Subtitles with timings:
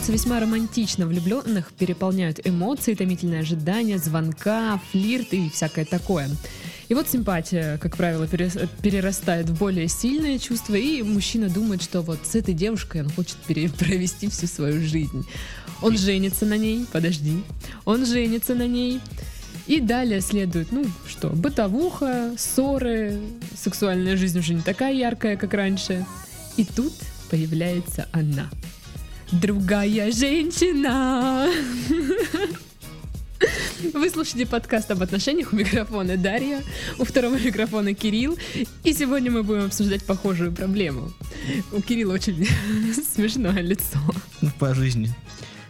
[0.00, 1.06] начинается весьма романтично.
[1.06, 6.28] Влюбленных переполняют эмоции, томительное ожидание, звонка, флирт и всякое такое.
[6.88, 12.18] И вот симпатия, как правило, перерастает в более сильные чувства, и мужчина думает, что вот
[12.24, 15.26] с этой девушкой он хочет провести всю свою жизнь.
[15.82, 17.42] Он женится на ней, подожди,
[17.84, 19.00] он женится на ней,
[19.66, 23.20] и далее следует, ну что, бытовуха, ссоры,
[23.54, 26.06] сексуальная жизнь уже не такая яркая, как раньше.
[26.56, 26.94] И тут
[27.30, 28.48] появляется она.
[29.32, 31.48] Другая женщина.
[33.94, 35.52] Вы слушаете подкаст об отношениях.
[35.52, 36.62] У микрофона Дарья,
[36.98, 38.36] у второго микрофона Кирилл.
[38.82, 41.12] И сегодня мы будем обсуждать похожую проблему.
[41.70, 42.44] У Кирилла очень
[43.14, 43.98] смешное лицо.
[44.40, 45.14] Ну, по жизни.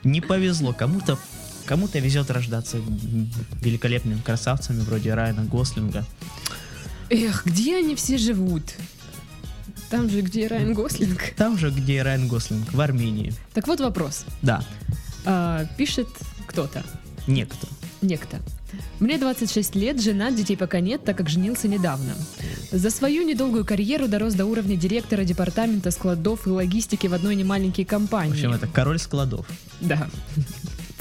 [0.05, 0.73] Не повезло.
[0.73, 1.19] Кому-то
[1.67, 2.79] кому-то везет рождаться
[3.61, 6.05] великолепными красавцами вроде Райана Гослинга.
[7.11, 8.63] Эх, где они все живут?
[9.91, 11.33] Там же, где Райан Гослинг.
[11.37, 13.33] Там же, где Райан Гослинг, в Армении.
[13.55, 14.25] Так вот вопрос.
[14.43, 14.63] Да,
[15.25, 16.09] А, пишет
[16.47, 16.83] кто-то,
[17.27, 17.67] некто.
[18.01, 18.39] некто.
[19.01, 22.15] Мне 26 лет, жена, детей пока нет, так как женился недавно.
[22.71, 27.85] За свою недолгую карьеру дорос до уровня директора департамента складов и логистики в одной немаленькой
[27.85, 28.33] В компании.
[28.33, 29.45] общем, это король складов.
[29.81, 30.09] Да,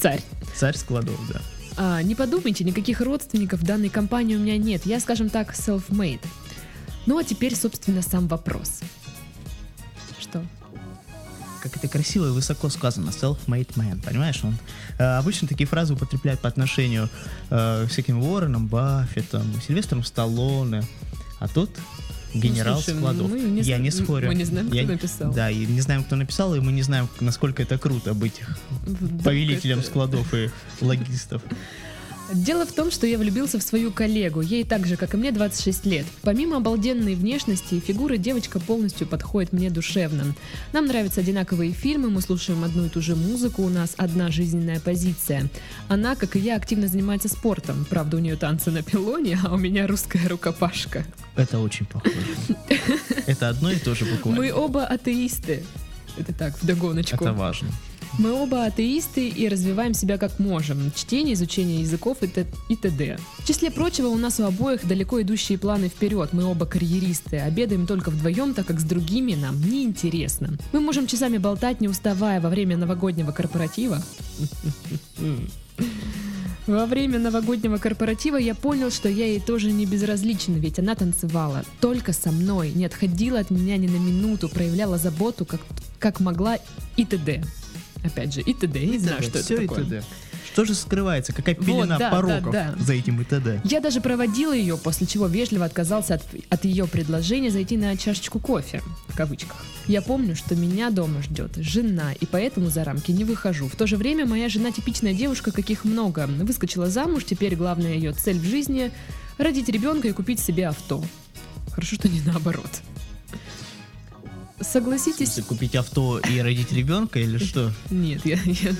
[0.00, 0.20] царь.
[0.56, 1.40] Царь складов, да.
[1.76, 4.84] А, не подумайте, никаких родственников в данной компании у меня нет.
[4.84, 6.20] Я, скажем так, self-made.
[7.10, 8.82] Ну а теперь, собственно, сам вопрос.
[10.20, 10.44] Что?
[11.60, 13.10] Как это красиво и высоко сказано.
[13.10, 14.38] Self-made man, понимаешь?
[14.44, 14.56] Он
[14.96, 17.08] э, обычно такие фразы употребляют по отношению
[17.50, 20.84] э, к всяким Уорреном, Баффетом, Сильвестром Сталлоне.
[21.40, 21.70] А тут
[22.32, 23.32] генерал Ну, слушай, складов.
[23.32, 24.28] не Я не спорю.
[24.28, 25.32] мы не знаем, кто Я- написал.
[25.34, 28.40] Да, и не знаем, кто написал, и мы не знаем, насколько это круто быть
[28.86, 30.48] Вдруг повелителем это- складов и
[30.80, 31.42] логистов.
[32.32, 34.40] Дело в том, что я влюбился в свою коллегу.
[34.40, 36.06] Ей так же, как и мне, 26 лет.
[36.22, 40.24] Помимо обалденной внешности и фигуры, девочка полностью подходит мне душевно.
[40.72, 44.78] Нам нравятся одинаковые фильмы, мы слушаем одну и ту же музыку, у нас одна жизненная
[44.78, 45.48] позиция.
[45.88, 47.84] Она, как и я, активно занимается спортом.
[47.90, 51.04] Правда, у нее танцы на пилоне, а у меня русская рукопашка.
[51.34, 52.14] Это очень похоже.
[53.26, 54.40] Это одно и то же буквально.
[54.40, 55.64] Мы оба атеисты.
[56.16, 57.24] Это так, вдогоночку.
[57.24, 57.68] Это важно.
[58.18, 60.92] Мы оба атеисты и развиваем себя как можем.
[60.94, 63.18] Чтение, изучение языков и, т- и т.д.
[63.38, 66.32] В числе прочего, у нас у обоих далеко идущие планы вперед.
[66.32, 67.38] Мы оба карьеристы.
[67.38, 70.58] Обедаем только вдвоем, так как с другими нам неинтересно.
[70.72, 74.02] Мы можем часами болтать, не уставая во время новогоднего корпоратива.
[76.66, 81.64] Во время новогоднего корпоратива я понял, что я ей тоже не безразличен, ведь она танцевала
[81.80, 85.60] только со мной, не отходила от меня ни на минуту, проявляла заботу, как,
[85.98, 86.58] как могла
[86.96, 87.42] и т.д.
[88.04, 88.80] Опять же, и т.д.
[88.80, 90.02] Не знаю, что это такое.
[90.52, 91.32] Что же скрывается?
[91.32, 92.84] Какая Вот, пелена да, пороков да, да.
[92.84, 93.60] за этим и т.д.?
[93.64, 98.40] Я даже проводила ее, после чего вежливо отказался от, от ее предложения зайти на чашечку
[98.40, 99.64] кофе, в кавычках.
[99.86, 103.68] Я помню, что меня дома ждет жена, и поэтому за рамки не выхожу.
[103.68, 106.26] В то же время моя жена типичная девушка, каких много.
[106.26, 108.90] Выскочила замуж, теперь главная ее цель в жизни—
[109.38, 111.02] родить ребенка и купить себе авто.
[111.72, 112.70] Хорошо, что не наоборот.
[114.60, 115.28] Согласитесь?
[115.28, 117.72] Если купить авто и родить ребенка или что?
[117.90, 118.74] Нет, я, я-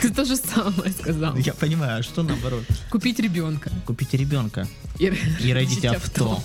[0.00, 1.36] Ты то же самое сказал.
[1.36, 2.64] Я понимаю, а что наоборот?
[2.90, 3.70] Купить ребенка.
[3.86, 6.40] Купить ребенка И, и родить авто.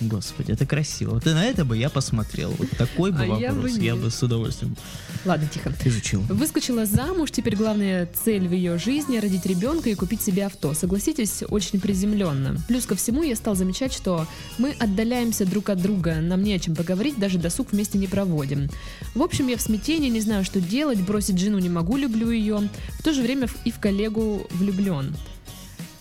[0.00, 1.14] Господи, это красиво.
[1.14, 2.50] Вот и на это бы я посмотрел.
[2.58, 4.76] Вот такой бы А я бы вопрос я бы с удовольствием
[5.24, 5.72] Ладно, тихо.
[5.84, 6.20] изучил.
[6.28, 10.74] Выскочила замуж, теперь главная цель в ее жизни родить ребенка и купить себе авто.
[10.74, 12.56] Согласитесь, очень приземленно.
[12.68, 14.26] Плюс ко всему я стал замечать, что
[14.58, 18.68] мы отдаляемся друг от друга, нам не о чем поговорить, даже досуг вместе не проводим.
[19.14, 22.68] В общем, я в смятении, не знаю, что делать, бросить жену не могу, люблю ее.
[22.98, 25.14] В то же время и в коллегу влюблен.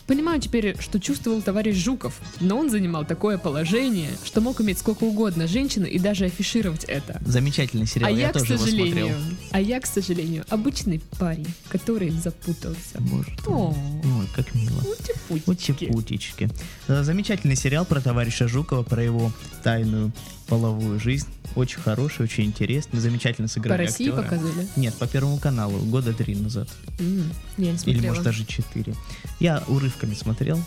[0.07, 5.03] Понимаю теперь, что чувствовал товарищ Жуков, но он занимал такое положение, что мог иметь сколько
[5.03, 7.19] угодно женщин и даже афишировать это.
[7.25, 9.37] Замечательный сериал, А я, я, к тоже его сожалению, смотрел.
[9.51, 12.99] а я, к сожалению, обычный парень, который запутался.
[12.99, 13.75] Боже О.
[14.03, 14.79] Ой, как мило.
[15.29, 15.85] утипутички.
[15.85, 16.49] Утипутички.
[16.87, 19.31] Э, Замечательный сериал про товарища Жукова, про его
[19.63, 20.11] тайную
[20.47, 21.27] половую жизнь.
[21.55, 24.23] Очень хороший, очень интересный, замечательно По сыграли России актеры.
[24.23, 24.67] показывали?
[24.75, 26.67] Нет, по Первому каналу, года три назад.
[26.99, 27.97] М, я не смотрела.
[27.99, 28.93] Или, может, даже четыре.
[29.39, 30.61] Я урывками смотрел.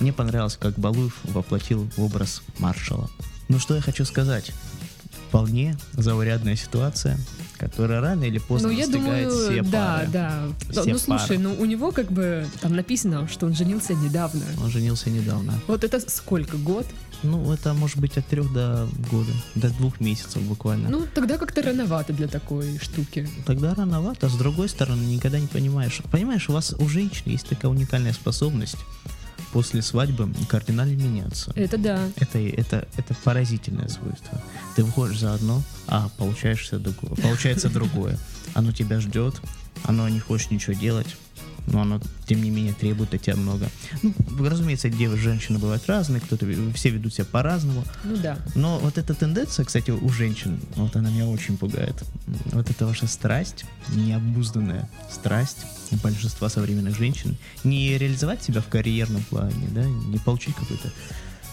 [0.00, 3.08] Мне понравилось, как Балуев воплотил в образ маршала.
[3.48, 4.50] Ну, что я хочу сказать.
[5.28, 7.18] Вполне заурядная ситуация,
[7.58, 10.08] которая рано или поздно Ну, я думаю, все да, пары.
[10.12, 10.42] да.
[10.70, 11.38] Все ну, слушай, пары.
[11.40, 14.42] ну у него как бы там написано, что он женился недавно.
[14.62, 15.54] Он женился недавно.
[15.66, 16.86] Вот это сколько, год?
[17.22, 20.88] Ну, это может быть от трех до года, до двух месяцев буквально.
[20.88, 23.28] Ну, тогда как-то рановато для такой штуки.
[23.46, 26.00] Тогда рановато, а с другой стороны, никогда не понимаешь.
[26.10, 28.76] Понимаешь, у вас у женщин есть такая уникальная способность
[29.52, 31.52] после свадьбы кардинально меняться.
[31.54, 32.08] Это да.
[32.16, 34.42] Это, это, это поразительное свойство.
[34.74, 38.18] Ты выходишь за одно, а получаешься другое, получается другое.
[38.54, 39.40] оно тебя ждет,
[39.84, 41.16] оно не хочет ничего делать,
[41.66, 43.68] но оно, тем не менее, требует от тебя много.
[44.02, 47.84] Ну, разумеется, девы, женщины бывают разные, кто-то, все ведут себя по-разному.
[48.04, 48.38] Ну да.
[48.54, 52.02] Но вот эта тенденция, кстати, у женщин, вот она меня очень пугает.
[52.52, 53.64] Вот эта ваша страсть,
[53.94, 55.58] необузданная страсть
[56.02, 60.92] большинства современных женщин, не реализовать себя в карьерном плане, да, не получить какой-то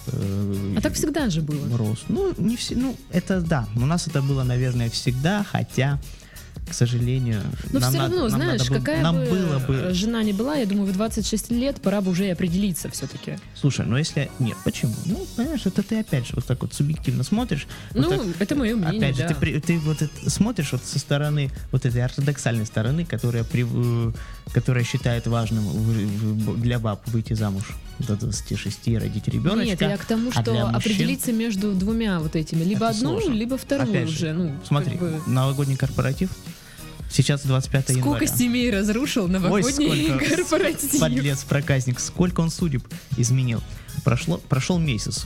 [0.07, 1.77] э, А так всегда же было.
[1.77, 2.03] рост.
[2.09, 3.67] Ну, не все, ну, это да.
[3.75, 5.99] У нас это было, наверное, всегда, хотя,
[6.71, 7.41] к сожалению,
[7.71, 10.23] Но нам все надо- равно, нам знаешь, надо бы- какая нам бы было бы жена
[10.23, 13.37] не была, я думаю, в 26 лет пора бы уже и определиться все-таки.
[13.55, 14.31] Слушай, ну если...
[14.39, 14.93] Нет, почему?
[15.05, 17.67] Ну, понимаешь, это ты опять же вот так вот субъективно смотришь.
[17.93, 19.27] вот Ну, так, это мое мнение, Опять же, да.
[19.29, 23.65] ты, при- ты вот это смотришь вот со стороны, вот этой ортодоксальной стороны, которая, при,
[23.69, 24.11] э,
[24.53, 25.63] которая считает важным
[26.61, 27.65] для баб выйти замуж
[27.99, 29.65] до 26 родить ребеночка.
[29.65, 32.63] Нет, я к тому, а что мужчин- определиться между двумя вот этими.
[32.63, 33.33] Либо Это одну, сложно.
[33.33, 34.33] либо вторую Опять же, уже.
[34.33, 36.29] Ну, Смотри, как бы, новогодний корпоратив.
[37.11, 38.27] Сейчас 25 Сколько января.
[38.27, 40.99] семей разрушил Ой, новогодний сколько корпоратив.
[40.99, 42.87] подлец, проказник, сколько он судеб
[43.17, 43.61] изменил.
[44.03, 45.25] Прошло, прошел месяц.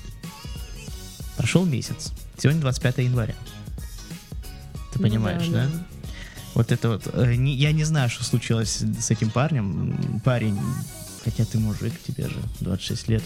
[1.38, 2.12] Прошел месяц.
[2.40, 3.36] Сегодня 25 января.
[4.94, 5.70] Ты Ну понимаешь, да?
[6.56, 7.08] Вот это вот.
[7.14, 10.22] э, не- я не знаю, что случилось с этим парнем.
[10.24, 10.58] Парень,
[11.24, 13.24] хотя ты мужик, тебе же 26 лет.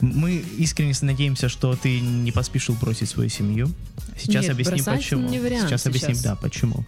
[0.00, 3.70] Мы искренне надеемся, что ты не поспешил бросить свою семью.
[4.18, 5.28] Сейчас Нет, объясним почему.
[5.28, 6.24] не вариант сейчас объясним, сейчас.
[6.24, 6.84] да, почему.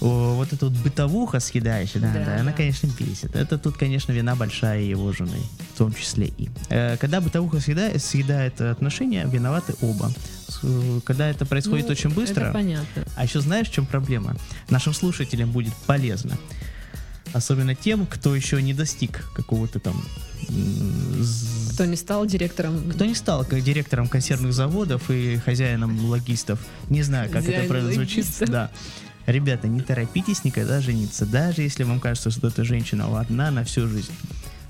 [0.00, 3.34] Вот эта вот бытовуха съедающая, да, Да, да, она, конечно, бесит.
[3.34, 5.38] Это тут, конечно, вина большая его жены,
[5.74, 6.48] в том числе и.
[6.68, 10.12] Э, когда бытовуха съедает, съедает отношения, виноваты оба.
[10.62, 13.04] Э, Когда это происходит Ну, очень быстро, Это понятно.
[13.16, 14.36] а еще знаешь, в чем проблема?
[14.68, 16.36] Нашим слушателям будет полезно.
[17.32, 20.02] Особенно тем, кто еще не достиг какого-то там...
[21.74, 22.90] Кто не стал директором.
[22.90, 26.60] Кто не стал как директором консервных заводов и хозяином логистов.
[26.88, 28.26] Не знаю, как это Хозяин правильно звучит.
[28.46, 28.70] Да.
[29.26, 31.26] Ребята, не торопитесь никогда жениться.
[31.26, 34.12] Даже если вам кажется, что эта женщина одна на всю жизнь.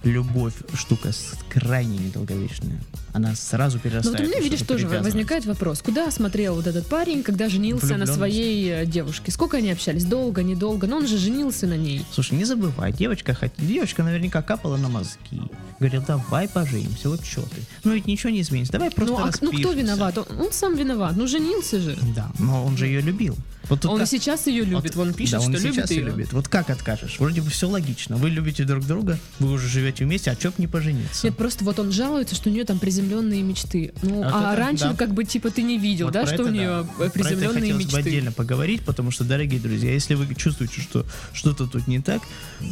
[0.03, 1.11] Любовь штука
[1.51, 2.79] крайне недолговечная.
[3.13, 4.21] Она сразу Ну перерастает.
[4.21, 8.07] вот у меня, видишь, тоже возникает вопрос, куда смотрел вот этот парень, когда женился на
[8.07, 9.33] своей э, девушке?
[9.33, 10.05] Сколько они общались?
[10.05, 10.87] Долго, недолго?
[10.87, 12.07] Но он же женился на ней.
[12.13, 15.41] Слушай, не забывай, девочка, девочка наверняка капала на мозги.
[15.81, 17.63] Говорил, давай поженимся, вот что ты.
[17.83, 19.79] Ну ведь ничего не изменится, давай просто Ну, а, ну кто распишемся».
[19.79, 20.19] виноват?
[20.19, 21.17] Он, он сам виноват.
[21.17, 21.99] Ну женился же.
[22.15, 23.37] Да, но он же ее любил.
[23.69, 24.95] Вот Он и как- сейчас ее любит.
[24.95, 26.03] вот- Вон пишет, да, он что любит ее.
[26.03, 26.33] любит.
[26.33, 27.17] Вот как откажешь?
[27.19, 28.17] Вроде бы все логично.
[28.17, 31.27] Вы любите друг друга, вы уже живете вместе, а чё б не пожениться?
[31.27, 33.93] Нет, просто вот он жалуется, что у нее там приземленные мечты.
[34.03, 34.95] Ну, Вот а это раньше да.
[34.95, 36.53] как бы типа ты не видел, Вот да, что это у да.
[36.53, 38.09] нее Про это приземленные хотелось бы мечты.
[38.09, 42.23] отдельно поговорить, потому что, дорогие друзья, если вы чувствуете, что что-то тут не так,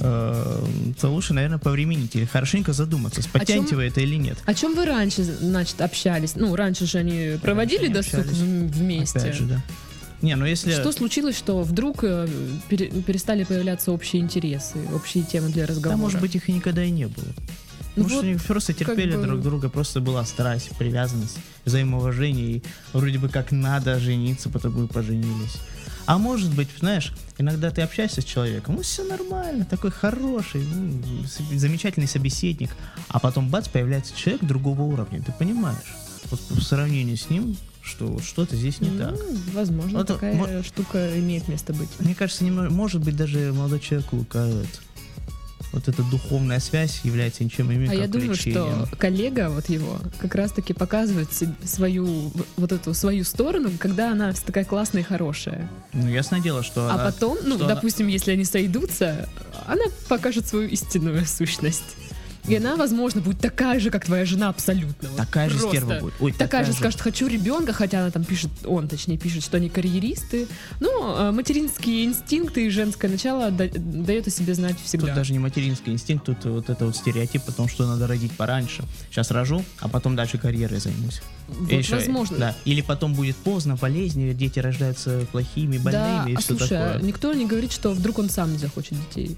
[0.00, 0.64] э,
[1.00, 4.38] то лучше, наверное, повременить или хорошенько задуматься, потянете чем- вы это или нет.
[4.44, 6.35] О чем вы раньше, значит, общались?
[6.37, 8.37] Ну, раньше же они проводили не досуг общались.
[8.38, 9.19] в- вместе.
[9.19, 9.62] Опять же, да.
[10.24, 10.72] Не, ну если...
[10.72, 12.26] Что случилось, что вдруг э,
[12.68, 15.96] пере- перестали появляться общие интересы, общие темы для разговора?
[15.98, 17.26] Да, может быть, их и никогда и не было.
[17.96, 21.36] Ну Может, вот, они просто терпели бы- друг друга, просто была страсть, привязанность,
[21.66, 22.62] взаимоуважение, и
[22.94, 25.58] вроде бы как надо жениться, потому и поженились.
[26.06, 31.02] А может быть, знаешь, иногда ты общаешься с человеком, ну все нормально, такой хороший, ну,
[31.52, 32.70] замечательный собеседник,
[33.08, 35.94] а потом бац, появляется человек другого уровня, ты понимаешь?
[36.31, 39.14] Вот в сравнении с ним, что вот что-то здесь не ну, так.
[39.53, 41.88] возможно, Вот, такая мо- штука имеет место быть.
[41.98, 44.81] Мне кажется, немного, может быть, даже молодой человек лукавит.
[45.72, 48.86] Вот эта духовная связь является ничем иным, А я думаю, влечением.
[48.86, 51.29] что коллега вот его как раз-таки показывает
[51.64, 55.69] свою вот эту свою сторону, когда она такая классная и хорошая.
[55.93, 59.29] Ну, ясное дело, что А она- потом, ну, что она- допустим, если они сойдутся,
[59.67, 61.82] она покажет свою истинную сущность.
[62.46, 65.08] И она, возможно, будет такая же, как твоя жена, абсолютно.
[65.08, 65.77] Вот такая же просто.
[65.77, 66.15] стерва будет.
[66.20, 69.69] Ой, Такая, же скажет, хочу ребенка, хотя она там пишет, он точнее пишет, что они
[69.70, 70.46] карьеристы.
[70.81, 75.06] Но э, материнские инстинкты и женское начало да- дает о себе знать всегда.
[75.06, 78.32] Тут даже не материнский инстинкт, тут вот это вот стереотип о том, что надо родить
[78.32, 78.84] пораньше.
[79.10, 81.22] Сейчас рожу, а потом дальше карьерой займусь.
[81.48, 82.39] Вот, ещё- возможно.
[82.39, 82.56] Да.
[82.65, 86.93] Или потом будет поздно, болезни, дети рождаются плохими, больными да, и а все слушай, а
[86.94, 87.06] такое.
[87.06, 89.36] никто не говорит, что вдруг он сам не захочет детей.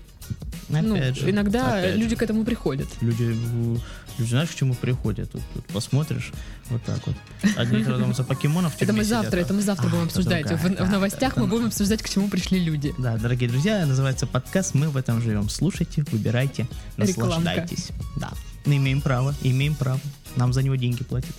[0.69, 2.17] Ну, Опять же, иногда опять люди же.
[2.17, 2.89] к этому приходят.
[3.01, 3.79] Люди, э,
[4.19, 5.31] люди знаешь, к чему приходят?
[5.31, 6.33] Тут, тут посмотришь,
[6.71, 7.17] вот так вот.
[7.57, 10.51] Одни там за покемонов Это мы завтра, это мы завтра будем обсуждать.
[10.51, 12.95] в, новостях мы будем обсуждать, к чему пришли люди.
[12.99, 15.49] Да, дорогие друзья, называется подкаст «Мы в этом живем».
[15.49, 17.91] Слушайте, выбирайте, наслаждайтесь.
[18.17, 18.31] Да,
[18.65, 20.01] мы имеем право, имеем право.
[20.37, 21.35] Нам за него деньги платят.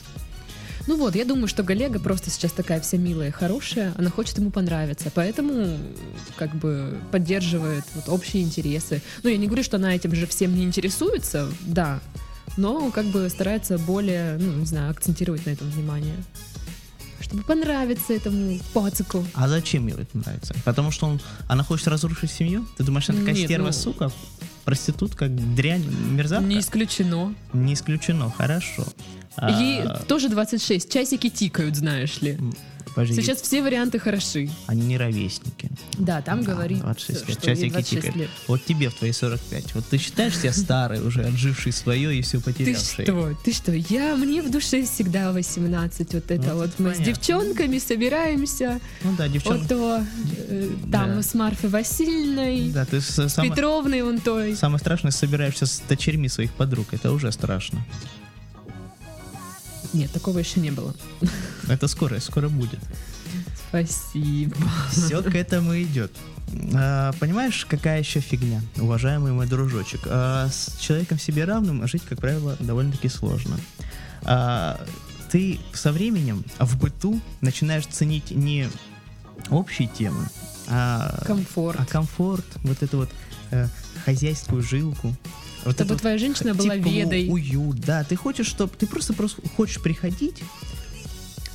[0.87, 4.37] Ну вот, я думаю, что Галега просто сейчас такая вся милая и хорошая, она хочет
[4.37, 5.77] ему понравиться, поэтому
[6.37, 9.01] как бы поддерживает вот общие интересы.
[9.23, 11.99] Ну, я не говорю, что она этим же всем не интересуется, да,
[12.55, 16.15] но как бы старается более, ну, не знаю, акцентировать на этом внимание.
[17.19, 19.25] чтобы понравиться этому пацику.
[19.33, 20.55] А зачем ей это нравится?
[20.63, 22.65] Потому что он, она хочет разрушить семью?
[22.77, 24.11] Ты думаешь, она такая Нет, стерва, ну- сука,
[24.63, 26.45] проститутка, дрянь, мерзавка?
[26.45, 27.35] Не исключено.
[27.51, 28.85] Не исключено, хорошо.
[29.37, 32.37] А, Ей тоже 26, часики тикают, знаешь ли.
[32.95, 34.49] подожди, Сейчас все варианты хороши.
[34.65, 35.69] Они не ровесники.
[35.99, 38.15] Да, там Да, говорит, 26 лет, что часики 26 тикают.
[38.15, 38.29] лет.
[38.47, 39.75] Вот тебе в твои 45.
[39.75, 43.03] Вот ты считаешь себя старой уже, отживший свое и все Ты потерявший?
[43.05, 43.37] что?
[43.45, 43.71] Ты что?
[43.73, 46.13] Я мне в душе всегда 18.
[46.15, 47.05] Вот это Ну, вот это мы с понятно.
[47.05, 48.79] девчонками собираемся.
[49.03, 49.59] Ну да, девчонка.
[49.59, 50.03] Вот то
[50.49, 51.21] э, там Да.
[51.21, 54.55] с Марфой Васильевной, Да, ты с- с самое, Петровной он той.
[54.55, 56.87] самое страшное, собираешься с дочерьми своих подруг.
[56.91, 57.85] Это уже страшно.
[59.97, 60.93] Нет, такого еще не было.
[61.67, 62.79] Это скоро, скоро будет.
[63.67, 64.55] Спасибо.
[64.91, 66.11] Все к этому идет.
[66.75, 70.01] А, понимаешь, какая еще фигня, уважаемый мой дружочек?
[70.05, 73.57] А, с человеком себе равным жить, как правило, довольно-таки сложно.
[74.21, 74.79] А,
[75.31, 78.69] ты со временем в быту начинаешь ценить не
[79.49, 80.27] общие темы,
[80.67, 81.79] а, Комфорт.
[81.79, 83.09] а комфорт, вот эту вот
[83.51, 83.67] э,
[84.05, 85.15] хозяйскую жилку.
[85.67, 87.27] Вот это Чтобы вот твоя женщина была тепло, ведой.
[87.29, 88.05] уют, да.
[88.05, 90.41] Ты хочешь, чтобы ты просто просто хочешь приходить,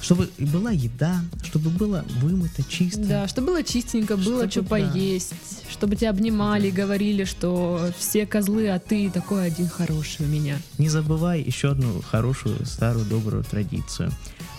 [0.02, 3.00] чтобы была еда, чтобы было вымыто, чисто.
[3.00, 4.68] Да, чтобы было чистенько, было Чтобы, что да.
[4.68, 5.32] поесть,
[5.70, 10.58] чтобы тебя обнимали, говорили, что все козлы, а ты такой один хороший у меня.
[10.76, 14.10] Не забывай еще одну хорошую старую добрую традицию: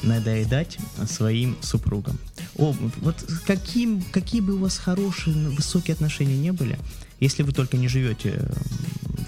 [0.03, 2.17] надоедать своим супругам.
[2.57, 6.77] О, вот каким, какие бы у вас хорошие, высокие отношения не были,
[7.19, 8.39] если вы только не живете,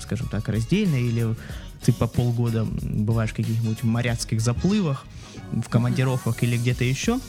[0.01, 1.35] скажем так, раздельно, или
[1.83, 5.05] ты по полгода бываешь в каких-нибудь моряцких заплывах,
[5.51, 7.19] в командировках или где-то еще,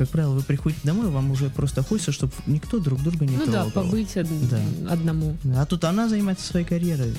[0.00, 3.44] как правило, вы приходите домой, вам уже просто хочется, чтобы никто друг друга не ну
[3.44, 4.58] да, побыть од- Да.
[4.88, 5.36] одному.
[5.54, 7.12] А тут она занимается своей карьерой,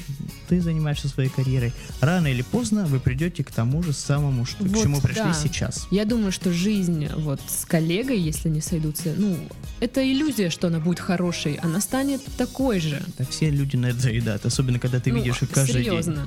[0.49, 1.73] ты занимаешься своей карьерой.
[1.99, 5.33] Рано или поздно вы придете к тому же самому, что, к Вот, чему пришли да.
[5.35, 5.85] сейчас.
[5.91, 9.37] Я думаю, что жизнь вот с коллегой, если не сойдутся, ну,
[9.79, 12.99] это иллюзия, что она будет хорошей, она станет такой же.
[13.15, 16.13] Так все люди на это заедают, особенно когда ты Ну, видишь их каждый серьезно.
[16.15, 16.25] день.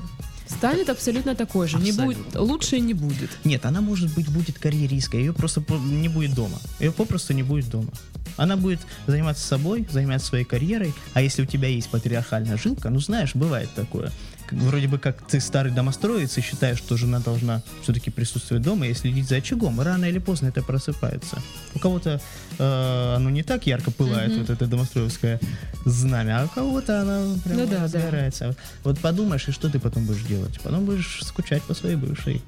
[0.58, 1.78] Станет абсолютно такой же.
[1.78, 2.40] Не будет, Абсолютно.
[2.42, 3.30] лучше не будет.
[3.44, 6.58] Нет, она может быть будет карьеристкой, ее просто не будет дома.
[6.80, 7.90] Ее попросту не будет дома.
[8.37, 12.99] Она будет заниматься собой, заниматься своей карьерой, а если у тебя есть патриархальная жилка, ну
[12.99, 14.11] знаешь, бывает такое.
[14.51, 18.95] Вроде бы как ты старый домостроец и считаешь, что жена должна все-таки присутствовать дома и
[18.95, 21.39] следить за очагом, и рано или поздно это просыпается.
[21.75, 22.21] У кого-то
[22.59, 24.41] э, оно не так ярко пылает, Мгм.
[24.41, 25.41] вот это домостроевское
[25.85, 27.83] знамя, а у кого-то оно прям Ну да, да.
[27.85, 28.55] разгорается.
[28.85, 30.61] Вот подумаешь, и что ты потом будешь делать?
[30.63, 32.43] Потом будешь скучать по своей бывшей.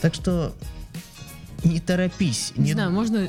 [0.00, 0.54] Так что
[1.66, 2.52] не торопись.
[2.56, 3.28] Не, знаю, можно э,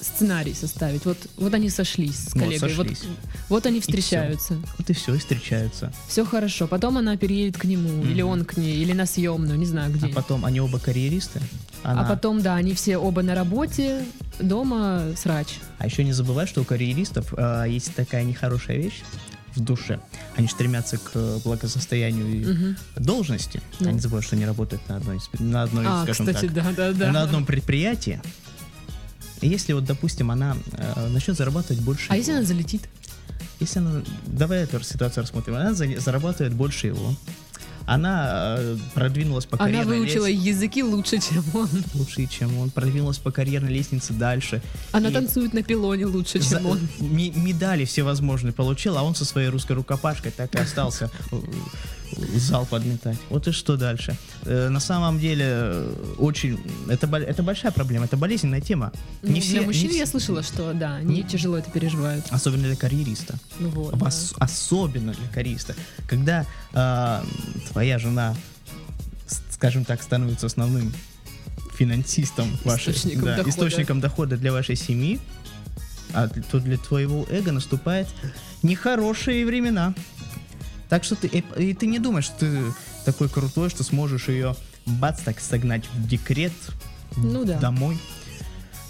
[0.00, 1.04] сценарий составить.
[1.04, 2.74] Вот, вот они сошлись с Вот, коллегой.
[2.74, 3.02] Вот, сошлись.
[3.48, 4.54] вот они встречаются.
[4.78, 5.92] Вот и все, и встречаются.
[6.08, 6.66] Все хорошо.
[6.66, 8.10] Потом она переедет к нему, Мгм.
[8.10, 10.06] или он к ней, или на съемную, не знаю где.
[10.06, 11.40] А потом они оба карьеристы.
[11.82, 14.04] А Она- потом, да, они все оба на работе,
[14.40, 15.48] дома срач.
[15.78, 19.02] А еще не забывай, что у карьеристов а, есть такая нехорошая вещь
[19.58, 20.00] в душе.
[20.36, 23.60] Они стремятся к э, благосостоянию и должности.
[23.80, 26.92] Они забывают, что они работают на одной, на одной А, скажем кстати, так, да, да,
[26.92, 27.12] да.
[27.12, 28.20] на одном предприятии.
[29.40, 32.88] Если вот, допустим, она э, начнет зарабатывать больше А если его, она залетит?
[33.60, 34.02] Если она...
[34.26, 35.54] Давай эту ситуацию рассмотрим.
[35.54, 37.14] Она за- зарабатывает больше его.
[37.88, 41.68] Она э, продвинулась по Она карьерной выучила лестнице языки лучше, чем он.
[41.94, 42.70] лучше, чем он.
[42.70, 44.60] Продвинулась по карьерной лестнице дальше.
[44.92, 46.78] Она И танцует на пилоне лучше, чем За- он.
[47.00, 51.36] ми- медали всевозможные получил, а он со своей русской рукопашкой так и остался э,
[52.36, 53.18] зал подметать.
[53.30, 54.16] Вот и что дальше.
[54.44, 56.58] Э, На самом деле, э, очень...
[56.88, 58.92] Это, это большая проблема, это болезненная тема.
[59.22, 61.70] Ну, Не все- для не мужчин все- я слышала, что да, они Не- тяжело это
[61.70, 62.24] переживают.
[62.30, 63.38] Особенно для карьериста.
[63.60, 63.98] Ну вот.
[63.98, 64.06] Да.
[64.06, 65.74] ос- особенно для карьериста.
[66.08, 67.22] Когда э,
[67.72, 68.34] твоя жена,
[69.50, 70.92] скажем так, становится основным
[71.76, 73.50] финансистом вашей, Источником да, дохода.
[73.50, 75.20] источником дохода для вашей семьи,
[76.12, 78.08] а то для твоего эго наступает
[78.62, 79.94] нехорошие времена.
[80.88, 82.62] Так что ты, и, и ты не думаешь, что ты
[83.04, 86.52] такой крутой, что сможешь ее бац так согнать в декрет
[87.16, 87.58] Ну да.
[87.58, 87.98] домой.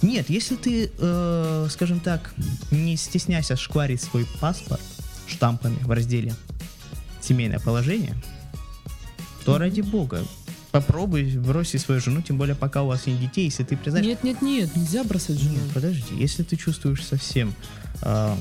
[0.01, 2.33] Нет, если ты, э, скажем так,
[2.71, 4.81] не стесняйся шкварить свой паспорт
[5.27, 6.35] штампами в разделе
[7.21, 8.15] семейное положение,
[9.45, 9.61] то Мгм.
[9.61, 10.23] ради бога,
[10.71, 14.07] попробуй бросить свою жену, тем более пока у вас нет детей, если ты признаешь...
[14.07, 15.55] Нет, нет, нет, нельзя бросать жену.
[15.55, 17.53] Нет, подожди, если ты чувствуешь совсем,
[18.03, 18.39] эм,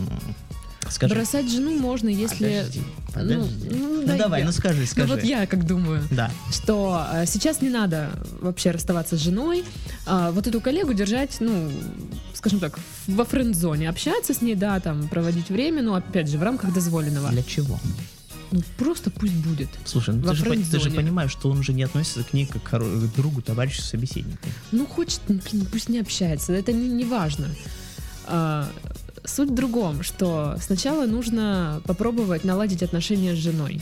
[0.91, 1.17] скажем...
[1.17, 2.47] Бросать жену можно, если...
[2.47, 3.69] Подожди, Ну, подожди.
[3.71, 5.07] ну, Ну, да давай, я- ну скажи, Ну скажи.
[5.13, 6.03] вот я как думаю.
[6.11, 6.31] Да.
[6.51, 8.09] что э, сейчас не надо
[8.41, 9.63] вообще расставаться с женой,
[10.05, 11.71] а, вот эту коллегу держать, ну,
[12.33, 16.43] скажем так, во френд-зоне, общаться с ней, да, там, проводить время, но опять же, в
[16.43, 17.29] рамках дозволенного.
[17.29, 17.79] Для чего?
[18.51, 19.67] Ну, просто пусть будет.
[19.83, 22.63] Слушай, ну ты же, ты же понимаешь, что он же не относится к ней как
[22.81, 24.47] к другу, товарищу, собеседнику.
[24.71, 27.47] Ну, хочет, ну, блин, пусть не общается, это не, не важно.
[28.25, 28.69] А,
[29.25, 33.81] суть в другом, что сначала нужно попробовать наладить отношения с женой.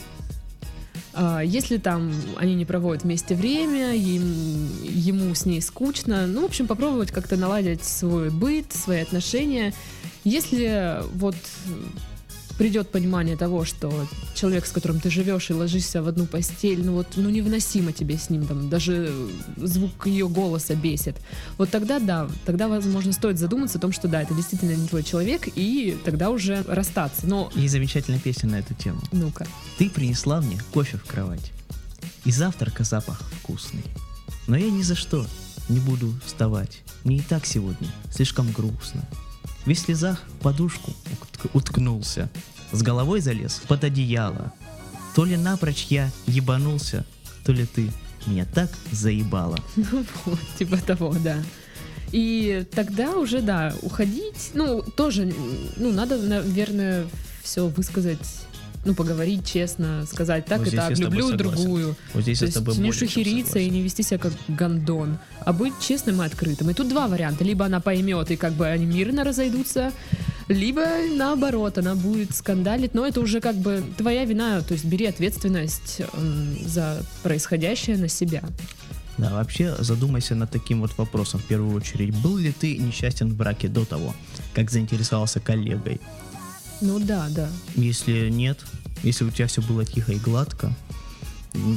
[1.18, 6.44] А, если там они не проводят вместе время, им- ему с ней скучно, ну, в
[6.44, 9.72] общем, попробовать как-то наладить свой быт, свои отношения.
[10.24, 11.36] Если вот
[12.58, 16.92] придет понимание того, что человек, с которым ты живешь и ложишься в одну постель, ну
[16.92, 19.14] вот, ну невыносимо тебе с ним, там, даже
[19.56, 21.16] звук ее голоса бесит.
[21.58, 25.02] Вот тогда да, тогда, возможно, стоит задуматься о том, что да, это действительно не твой
[25.02, 27.26] человек, и тогда уже расстаться.
[27.26, 29.00] Но, Есть замечательная песня на эту тему.
[29.12, 29.46] ну-ка,
[29.78, 31.52] Ты принесла мне кофе в кровать.
[32.24, 33.84] И завтрака запах вкусный.
[34.48, 35.26] Но я ни за что
[35.68, 36.82] не буду вставать.
[37.04, 39.02] Мне и так сегодня слишком грустно.
[39.66, 42.30] Весь в слезах подушку утк- уткнулся.
[42.72, 44.52] С головой залез под одеяло.
[45.14, 47.04] То ли напрочь я ебанулся,
[47.44, 47.90] то ли ты
[48.26, 49.58] меня так заебала.
[49.76, 51.42] ну вот, типа того, да.
[52.12, 55.34] И тогда уже, да, уходить, ну, тоже,
[55.76, 57.06] ну, надо, наверное,
[57.42, 58.18] все высказать,
[58.86, 61.96] ну, поговорить честно, сказать так Вот и так, люблю другую.
[62.14, 64.18] Вот здесь То я с есть тобой не более чем шухериться и не вести себя
[64.18, 66.70] как гондон, а быть честным и открытым.
[66.70, 67.44] И тут два варианта.
[67.44, 69.92] Либо она поймет, и как бы они мирно разойдутся,
[70.48, 75.06] либо наоборот, она будет скандалить, но это уже как бы твоя вина, то есть бери
[75.06, 78.42] ответственность м, за происходящее на себя.
[79.18, 82.14] Да, вообще задумайся над таким вот вопросом в первую очередь.
[82.14, 84.14] Был ли ты несчастен в браке до того,
[84.54, 86.00] как заинтересовался коллегой?
[86.80, 87.48] Ну да, да.
[87.74, 88.58] Если нет,
[89.02, 90.72] если у тебя все было тихо и гладко,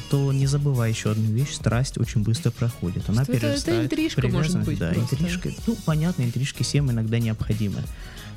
[0.10, 1.53] то не забывай еще одну вещь.
[1.53, 3.08] Страсть очень быстро проходит.
[3.10, 5.15] Она Что это- это перерастает в интрижка может быть Да, просто.
[5.15, 5.51] интрижка.
[5.68, 7.82] Ну, понятно, интрижки всем иногда необходимы.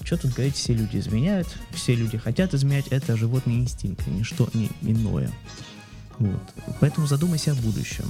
[0.04, 4.48] Что тут говорить, все люди изменяют, все люди хотят изменять, это животный инстинкт, и ничто
[4.54, 5.32] не иное.
[6.18, 6.42] Вот.
[6.80, 8.04] Поэтому задумайся о будущем.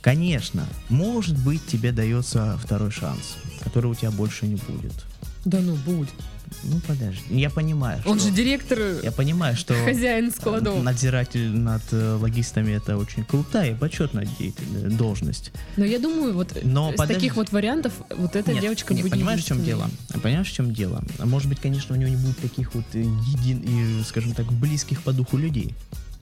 [0.00, 4.92] Конечно, может быть, тебе дается второй шанс, который у тебя больше не будет.
[5.44, 6.10] Да ну будет.
[6.64, 7.22] Ну, подожди.
[7.30, 8.28] Я понимаю, Он что...
[8.28, 10.82] же директор, Я понимаю, что хозяин складов.
[10.82, 15.52] надзиратель над э, логистами это очень крутая и почетная деятель- должность.
[15.76, 17.14] Но я думаю, вот Но с подожди.
[17.14, 19.88] таких вот вариантов вот эта Нет, девочка нет, будет понимаешь, в чем дело?
[20.22, 21.02] Понимаешь, в чем дело?
[21.18, 24.50] А Может быть, конечно, у него не будет таких вот э, един, и, скажем так,
[24.52, 25.74] близких по духу людей.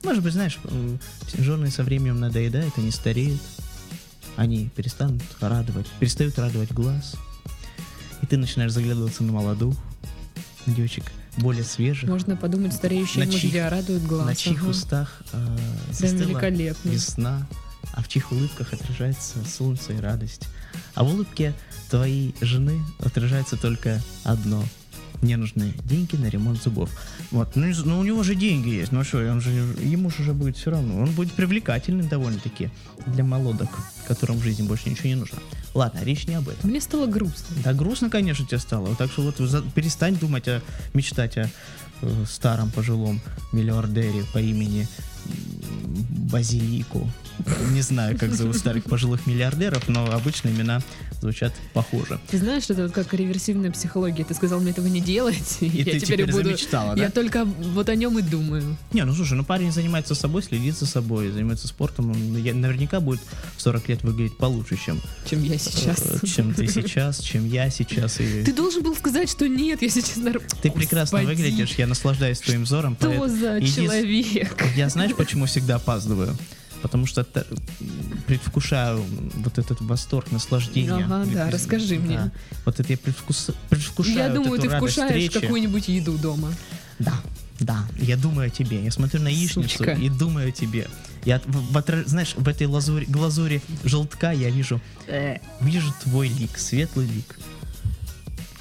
[0.03, 0.97] Может быть, знаешь, э,
[1.37, 3.41] жены со временем надоедают, они стареют,
[4.35, 7.15] они перестанут радовать, перестают радовать глаз,
[8.21, 9.75] и ты начинаешь заглядываться на молодых
[10.73, 11.05] девочек,
[11.37, 14.25] более свежих, Можно подумать, стареющие На чьих- мужья радуют глаз.
[14.25, 14.69] на чьих ага.
[14.69, 15.57] устах э,
[15.91, 16.89] застыла великолепно.
[16.89, 17.47] весна,
[17.93, 20.43] а в чьих улыбках отражается солнце и радость.
[20.93, 21.53] А в улыбке
[21.89, 24.63] твоей жены отражается только одно.
[25.21, 26.89] Мне нужны деньги на ремонт зубов.
[27.31, 30.33] Вот, ну, ну у него же деньги есть, ну что, он же, ему же уже
[30.33, 31.01] будет все равно.
[31.01, 32.69] Он будет привлекательным довольно-таки
[33.07, 33.69] для молодок,
[34.07, 35.39] которым в жизни больше ничего не нужно.
[35.73, 36.69] Ладно, речь не об этом.
[36.69, 37.55] Мне стало грустно.
[37.63, 38.95] Да грустно, конечно, тебе стало.
[38.95, 40.61] Так что вот за- перестань думать о
[40.93, 41.49] мечтать о
[42.01, 44.87] э, старом пожилом миллиардере по имени
[45.97, 47.09] Базилику.
[47.71, 50.81] Не знаю, как зовут старых пожилых миллиардеров, но обычно имена
[51.21, 52.19] звучат похоже.
[52.29, 54.23] Ты знаешь, это вот как реверсивная психология.
[54.23, 56.43] Ты сказал мне этого не делать, и, И я ты теперь, теперь буду...
[56.43, 57.03] замечтала, да?
[57.03, 58.77] Я только вот о нем и думаю.
[58.91, 62.11] Не, ну слушай, ну парень занимается собой, следит за собой, занимается спортом.
[62.11, 63.19] Он я- наверняка будет
[63.55, 65.99] в 40 лет выглядеть получше, чем, чем я сейчас.
[66.23, 68.19] э, чем ты сейчас, чем я сейчас.
[68.19, 70.13] И Ты должен был сказать, что нет, я сейчас...
[70.61, 72.95] ты прекрасно Господи, выглядишь, я наслаждаюсь твоим взором.
[72.99, 74.63] Что поэт- за Единс- человек?
[74.75, 76.35] Я знаешь, почему всегда опаздываю?
[76.81, 77.43] Потому что та-
[78.27, 79.03] предвкушаю
[79.37, 81.05] вот этот восторг, наслаждение.
[81.05, 82.17] Ага, да, Предвкус- расскажи мне.
[82.17, 82.31] да.
[82.65, 86.51] Вот это я предвкус- предвкушаю Я вот думаю, ты вкушаешь какую-нибудь еду дома.
[86.99, 87.13] Да,
[87.59, 87.83] да.
[87.97, 88.83] Я думаю о тебе.
[88.83, 89.91] Я смотрю на яичницу Сучка.
[89.93, 90.87] и думаю о тебе.
[91.25, 96.27] Я, в- в отра- знаешь, в этой лазури, глазури желтка я вижу, Э, вижу твой
[96.29, 97.39] лик, светлый лик.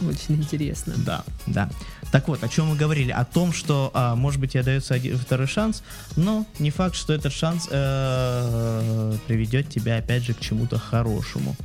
[0.01, 0.95] Очень интересно.
[0.97, 1.71] Да, да.
[2.13, 3.11] Так вот, о чем мы говорили?
[3.11, 5.83] О том, что, а, может быть, тебе дается один, второй шанс,
[6.17, 11.57] но не факт, что этот шанс э, приведет тебя, опять же, к чему-то хорошему.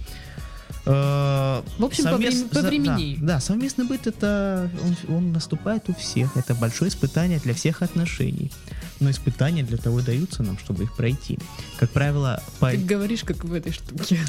[0.85, 3.15] Э, В общем, совмест- поврем- за- повремени.
[3.19, 4.69] Да, да, совместный быт это
[5.07, 6.35] он, он наступает у всех.
[6.35, 8.51] Это большое испытание для всех отношений.
[8.99, 11.37] Но испытания для того и даются нам, чтобы их пройти.
[11.79, 14.19] Как правило, по Ты говоришь, как в этой штуке.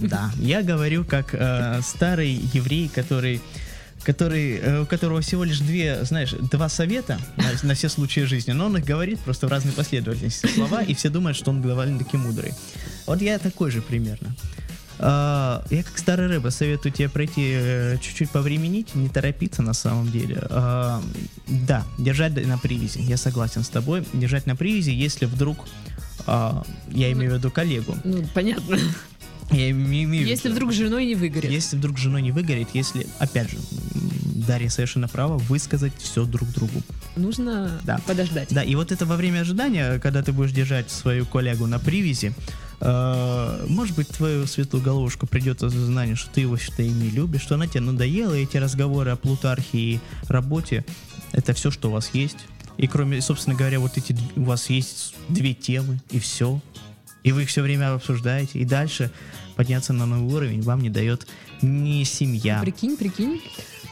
[0.00, 3.40] да, я говорю как э, старый еврей, который
[4.04, 8.52] который, э, у которого всего лишь две, знаешь, два совета на, на все случаи жизни,
[8.52, 12.16] но он их говорит просто в разной последовательности слова, и все думают, что он довольно-таки
[12.16, 12.54] мудрый.
[13.06, 14.34] Вот я такой же примерно.
[15.00, 20.10] А, я как старый рыба советую тебе пройти э, чуть-чуть повременить, не торопиться на самом
[20.10, 20.38] деле.
[20.50, 21.02] А,
[21.46, 24.04] да, держать на привязи, я согласен с тобой.
[24.12, 25.66] Держать на привязи, если вдруг,
[26.26, 28.76] а, я имею в виду коллегу, Ну, понятно.
[29.50, 31.50] Я имею в виду- Если вдруг женой не выгорит.
[31.50, 33.58] если вдруг женой не выгорит, если, опять же,
[34.46, 36.80] Дарья совершенно права, высказать все друг другу.
[37.16, 37.98] Нужно Да.
[38.06, 38.48] подождать.
[38.50, 42.32] Да, и вот это во время ожидания, когда ты будешь держать свою коллегу на привязи,
[42.80, 47.56] э, может быть, твою светлую головушку придет осознание, что ты его считай не любишь, что
[47.56, 50.84] она тебе надоела, и эти разговоры о Плутархе и работе,
[51.32, 52.38] это все, что у вас есть.
[52.78, 56.60] И кроме, собственно говоря, вот эти, у вас есть две темы, и все.
[57.28, 58.58] И вы их все время обсуждаете.
[58.58, 59.10] И дальше
[59.54, 61.26] подняться на новый уровень вам не дает
[61.60, 62.60] ни семья.
[62.62, 63.42] Прикинь, прикинь,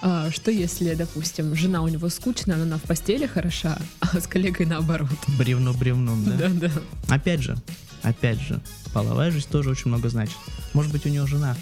[0.00, 4.26] а, что если, допустим, жена у него скучная, но она в постели хороша, а с
[4.26, 5.10] коллегой наоборот.
[5.38, 6.48] Бревно бревном, да?
[6.48, 6.70] Да-да.
[7.08, 7.58] Опять же,
[8.00, 8.58] опять же,
[8.94, 10.38] половая жизнь тоже очень много значит.
[10.72, 11.54] Может быть, у него жена.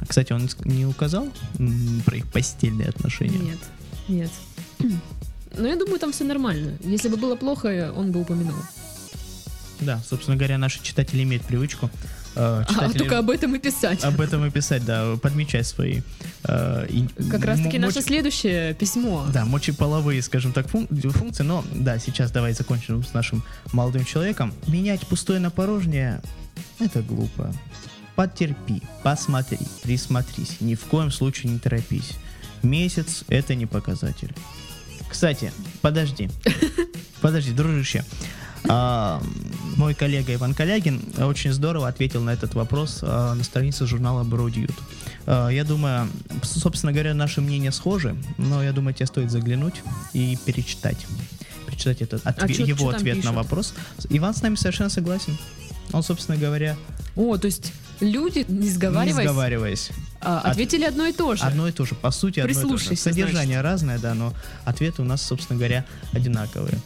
[0.00, 1.28] А, Кстати, он не указал
[2.04, 3.38] про их постельные отношения?
[3.38, 3.58] Нет,
[4.08, 4.30] нет.
[5.56, 6.78] Но я думаю, там все нормально.
[6.82, 8.56] Если бы было плохо, он бы упомянул.
[9.84, 11.90] Да, собственно говоря, наши читатели имеют привычку
[12.34, 14.02] э, А читатели только об этом и писать.
[14.04, 16.00] об этом и писать, да, подмечать свои...
[16.44, 19.26] э, и- Как раз таки м- наше следующее письмо.
[19.32, 23.42] Да, мочеполовые, скажем так, фун- функции, но да, сейчас давай закончим с нашим
[23.72, 24.54] молодым человеком.
[24.66, 26.22] Менять пустое на порожнее—
[26.80, 27.52] это глупо.
[28.16, 32.12] Потерпи, посмотри, присмотрись, ни в коем случае не торопись.
[32.62, 34.34] Месяц— это не показатель.
[35.08, 36.30] Кстати, подожди,
[37.20, 38.04] подожди, дружище.
[38.68, 39.22] А,
[39.76, 44.70] мой коллега Иван Калягин очень здорово ответил на этот вопрос а, на странице журнала Broad
[45.26, 46.08] А, Я думаю,
[46.42, 51.06] собственно говоря, наши мнения схожи, но я думаю, тебе стоит заглянуть и перечитать.
[51.66, 53.36] Перечитать этот отве- чё- его чё ответ на пишут?
[53.36, 53.74] вопрос.
[54.10, 55.36] Иван с нами совершенно согласен.
[55.92, 56.76] Он, собственно говоря,
[57.16, 61.42] О, то есть люди, не не сговариваясь, сговариваясь, а, От- ответили одно и то же.
[61.42, 62.96] одно и то же, по сути, одно и то же.
[62.96, 64.32] Содержание разное, да, но
[64.64, 66.78] ответы у нас, собственно говоря, одинаковые.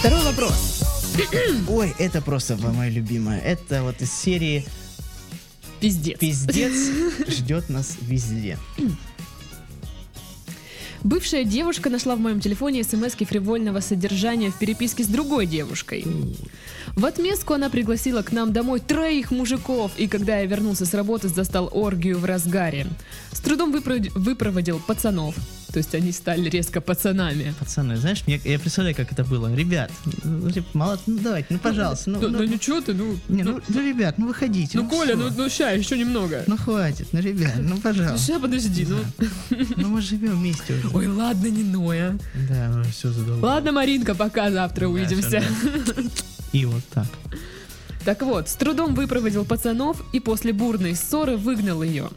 [0.00, 0.82] Второй вопрос.
[1.68, 3.38] Ой, это просто моя любимая.
[3.40, 4.66] Это вот из серии
[5.78, 6.18] Пиздец.
[6.18, 6.72] Пиздец
[7.28, 8.58] ждет нас везде.
[11.04, 16.06] Бывшая девушка нашла в моем телефоне смс фривольного содержания в переписке с другой девушкой.
[16.94, 21.28] В отместку она пригласила к нам домой троих мужиков, и когда я вернулся с работы,
[21.28, 22.86] застал оргию в разгаре.
[23.32, 25.34] С трудом выпро- выпроводил пацанов,
[25.72, 27.54] то есть они стали резко пацанами.
[27.58, 29.54] Пацаны, знаешь, мне, я представляю, как это было.
[29.54, 29.90] Ребят,
[30.22, 33.18] ну, типа, мало, ну давайте, ну пожалуйста, ну, Ну, ну, ну ничего ты, ну...
[33.28, 34.78] не, ну, ну, ребят, ну выходите.
[34.78, 35.30] Ну, Коля, всё.
[35.30, 36.44] ну, ну ща, еще немного.
[36.46, 38.26] Ну хватит, ну ребят, ну Ну, пожалуйста.
[38.26, 38.98] ща, подожди, ну...
[39.76, 40.88] Ну мы живем вместе уже.
[40.94, 42.18] Ой, ладно, не ноя.
[42.48, 43.44] Да, все задолго.
[43.44, 45.42] Ладно, Маринка, пока, завтра Да, увидимся.
[45.86, 46.02] да.
[46.52, 47.06] И вот так.
[48.04, 52.10] Так вот, с трудом выпроводил пацанов и после бурной ссоры выгнал ее.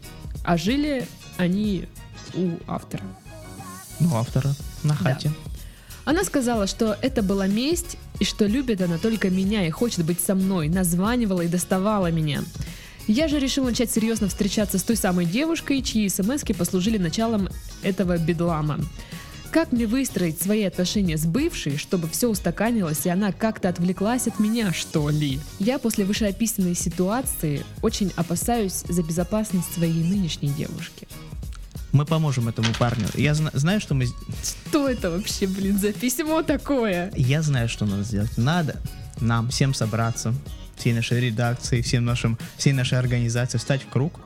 [0.43, 1.85] А жили они
[2.33, 3.03] у автора.
[3.99, 4.53] Ну, автора
[4.83, 5.31] на хате.
[6.05, 10.19] Она сказала, что это была месть, и что любит она только меня и хочет быть
[10.19, 12.43] со мной, названивала и доставала меня.
[13.07, 17.49] Я же решил начать серьезно встречаться с той самой девушкой, чьи смс послужили началом
[17.83, 18.79] этого бедлама.
[19.51, 24.39] Как мне выстроить свои отношения с бывшей, чтобы все устаканилось и она как-то отвлеклась от
[24.39, 25.39] меня, что ли?
[25.59, 31.07] Я после вышеописанной ситуации очень опасаюсь за безопасность своей нынешней девушки.
[31.95, 33.07] Мы поможем этому парню.
[33.13, 34.07] Я зна- знаю, что мы...
[34.67, 37.09] Что это вообще, блин, за письмо такое?
[37.15, 38.37] Я знаю, что надо сделать.
[38.37, 38.75] Надо
[39.21, 40.33] нам всем собраться,
[40.75, 44.19] всей нашей редакции, всем нашим, всей нашей организации, встать в круг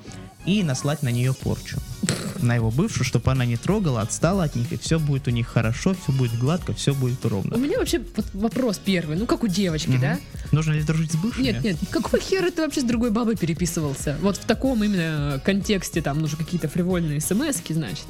[0.48, 1.78] и наслать на нее порчу.
[2.40, 5.48] На его бывшую, чтобы она не трогала, отстала от них, и все будет у них
[5.48, 7.56] хорошо, все будет гладко, все будет У ровно.
[7.56, 10.02] меня вообще вот вопрос первый, ну как у девочки, Мгм.
[10.02, 10.20] да?
[10.52, 11.44] Нужно ли дружить с бывшими?
[11.44, 14.18] Нет, нет, какого хера ты вообще с другой бабой переписывался?
[14.22, 18.06] Вот в таком именно контексте, там нужно какие-то фривольные смс значит.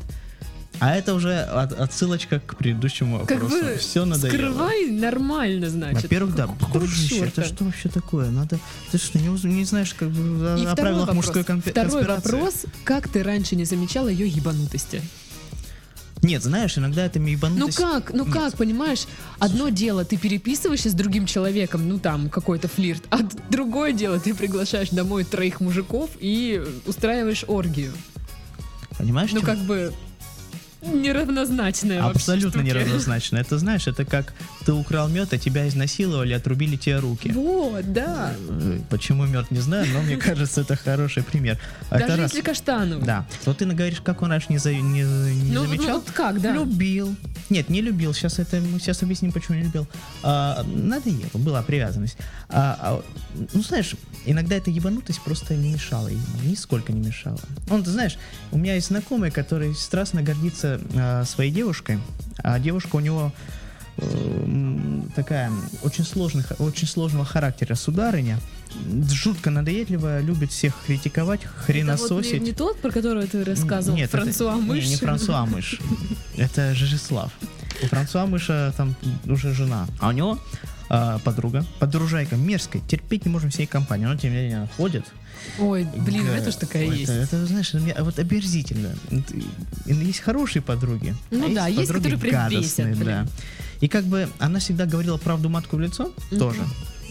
[0.82, 3.66] А это уже от- отсылочка к предыдущему Как вопросу.
[3.66, 4.34] бы все надоело.
[4.34, 6.04] скрывай нормально, значит.
[6.04, 8.30] Во-первых, да, дружище, это что вообще такое?
[8.30, 8.58] Надо,
[8.90, 11.16] ты что, не, не знаешь, как бы И о правилах вопрос.
[11.18, 12.32] мужской конспи- Второй конспирации?
[12.32, 12.54] вопрос,
[12.86, 15.02] как ты раньше не замечал ее ебанутости?
[16.22, 17.78] Нет, знаешь, иногда это Ну ебанутость...
[17.78, 18.34] как, ну Нет.
[18.34, 19.06] как, понимаешь?
[19.40, 24.34] Одно дело, ты переписываешься с другим человеком, ну там какой-то флирт, а другое дело, ты
[24.36, 27.94] приглашаешь домой троих мужиков и устраиваешь оргию.
[28.98, 29.94] Понимаешь, Ну чем- как бы,
[30.82, 32.66] неравнозначная Абсолютно штуки.
[32.66, 33.38] неравнозначно.
[33.38, 34.34] Это знаешь, это как
[34.66, 37.32] ты украл мед, а тебя изнасиловали, отрубили тебе руки.
[37.32, 38.34] Вот, да.
[38.50, 41.60] Э, Почему мед, не знаю, но мне кажется, это хороший пример.
[41.90, 42.32] А это Даже раз.
[42.34, 43.06] если каштановый.
[43.06, 43.26] Да.
[43.46, 45.04] Вот ты говоришь, как он раньше не, за- не- не
[45.54, 46.00] Ну, ну, замечал?
[46.00, 46.52] вот как, да.
[46.54, 47.16] Любил.
[47.50, 48.14] Нет, не любил.
[48.14, 49.88] Сейчас это мы сейчас объясним, почему не любил.
[50.24, 52.18] А, надоело, была привязанность.
[52.50, 53.04] А, а,
[53.54, 56.22] ну, знаешь, иногда эта ебанутость просто не мешала ему.
[56.44, 57.40] Нисколько не мешала.
[57.70, 58.18] Он, ты знаешь,
[58.52, 62.00] у меня есть знакомый, который страстно гордится а, своей девушкой,
[62.44, 63.32] а девушка у него
[63.98, 65.52] э, такая
[65.84, 68.40] очень, сложных, очень сложного характера сударыня,
[69.12, 72.34] жутко надоедливая, любит всех критиковать, Это вот хренососить.
[72.42, 74.88] не, не тот, про которого ты рассказывал, Нет, это- Франсуа не, Мыш?
[74.88, 75.80] Не, Франсуа Мыш.
[76.38, 77.32] Это Жижеслав.
[77.84, 79.88] У Франсуа Мыша там уже жена.
[80.00, 80.38] А у него
[80.90, 84.06] а, подруга, подружайка мерзкая, терпеть не можем всей компании.
[84.06, 85.06] Но тем не менее она ходит.
[85.60, 87.12] Ой, блин, Га- это ж такая это, есть.
[87.12, 88.94] Это, знаешь, мне вот оберзительно.
[89.12, 89.34] Это-
[89.86, 91.16] Есть хорошие подруги.
[91.32, 93.06] Ну а да, есть, подруги которые прям бесят, блин.
[93.06, 93.28] да.
[93.82, 96.40] И как бы она всегда говорила правду матку в лицо Мгм.
[96.40, 96.60] тоже.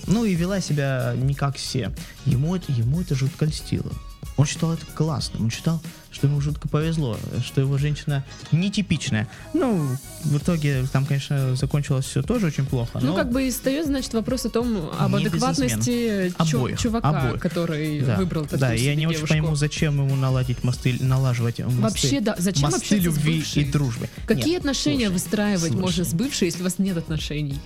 [0.06, 1.90] Ну и вела себя не как все.
[2.26, 3.90] Ему это, ему это жутко льстило.
[4.36, 5.44] Он считал это классным.
[5.44, 5.80] Он считал,
[6.12, 9.28] что ему жутко повезло, что его женщина нетипичная.
[9.52, 9.88] Ну,
[10.24, 13.00] в итоге там, конечно, закончилось все тоже очень плохо.
[13.02, 17.42] Ну, как бы и встает, значит, вопрос о том, об адекватности чу- чувака, обоих.
[17.42, 19.34] который Да, выбрал такую Да, я не очень девушку.
[19.34, 21.80] пойму, зачем ему наладить мосты, налаживать мосты.
[21.80, 24.08] Вообще, да, зачем мосты любви и дружбы.
[24.26, 25.80] Какие Нет, отношения слушай, выстраивать слушай.
[25.80, 27.58] можно с бывшей, если у вас нет отношений?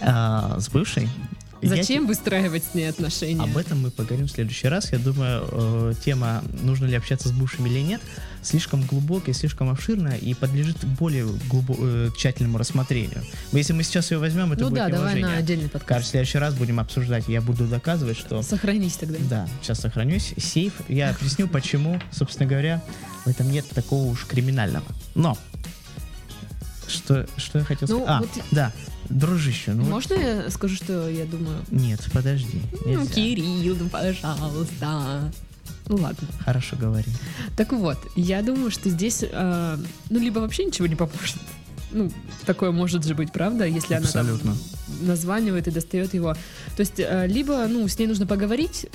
[0.00, 1.08] А, с бывшей?
[1.60, 3.42] Я Зачем выстраивать с ней отношения?
[3.42, 4.92] Об этом мы поговорим в следующий раз.
[4.92, 8.00] Я думаю, э, тема «Нужно ли общаться с бывшими или нет»
[8.42, 13.24] слишком глубокая, слишком обширная и подлежит более глубо- э, тщательному рассмотрению.
[13.52, 15.26] Если мы сейчас ее возьмем, это ну будет да, давай неуважение.
[15.28, 16.10] на отдельный Кажется, в подкаст.
[16.10, 17.24] следующий раз будем обсуждать.
[17.28, 18.40] Я буду доказывать, что...
[18.42, 19.18] Сохранись тогда.
[19.28, 20.32] Да, сейчас сохранюсь.
[20.38, 20.74] Сейф.
[20.88, 22.82] Я объясню, почему, собственно говоря,
[23.24, 24.86] в этом нет такого уж криминального.
[25.16, 25.36] Но...
[26.86, 28.08] Что, что я хотел Ну, сказать?
[28.08, 28.72] А, вот- да,
[29.10, 29.72] дружище.
[29.74, 31.58] Ну, вот- Можно я скажу, что я думаю?
[31.70, 32.60] Нет, подожди.
[32.84, 33.06] Ну.
[33.06, 35.32] Кирилл, ну, пожалуйста.
[35.88, 36.28] Ну ладно.
[36.44, 37.10] Хорошо говори.
[37.56, 39.78] Так вот, я думаю, что здесь, э,
[40.10, 41.36] ну, либо вообще ничего не поможет.
[41.90, 42.12] Ну,
[42.44, 44.50] такое может же быть, правда, если Абсолютно.
[44.52, 46.34] она там названивает и достает его.
[46.76, 48.86] То есть, э, либо, ну, с ней нужно поговорить,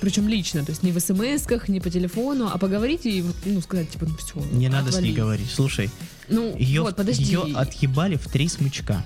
[0.00, 3.60] причем лично, то есть не в смс-ках, не по телефону, а поговорить и, вот, ну,
[3.60, 4.40] сказать, типа, ну, все.
[4.52, 5.48] Не надо с ней говорить.
[5.52, 5.90] Слушай,
[6.28, 7.22] Ну, ее, вот, подожди.
[7.22, 9.04] ее отъебали в три смычка.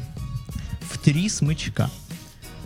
[0.90, 1.90] В три смычка.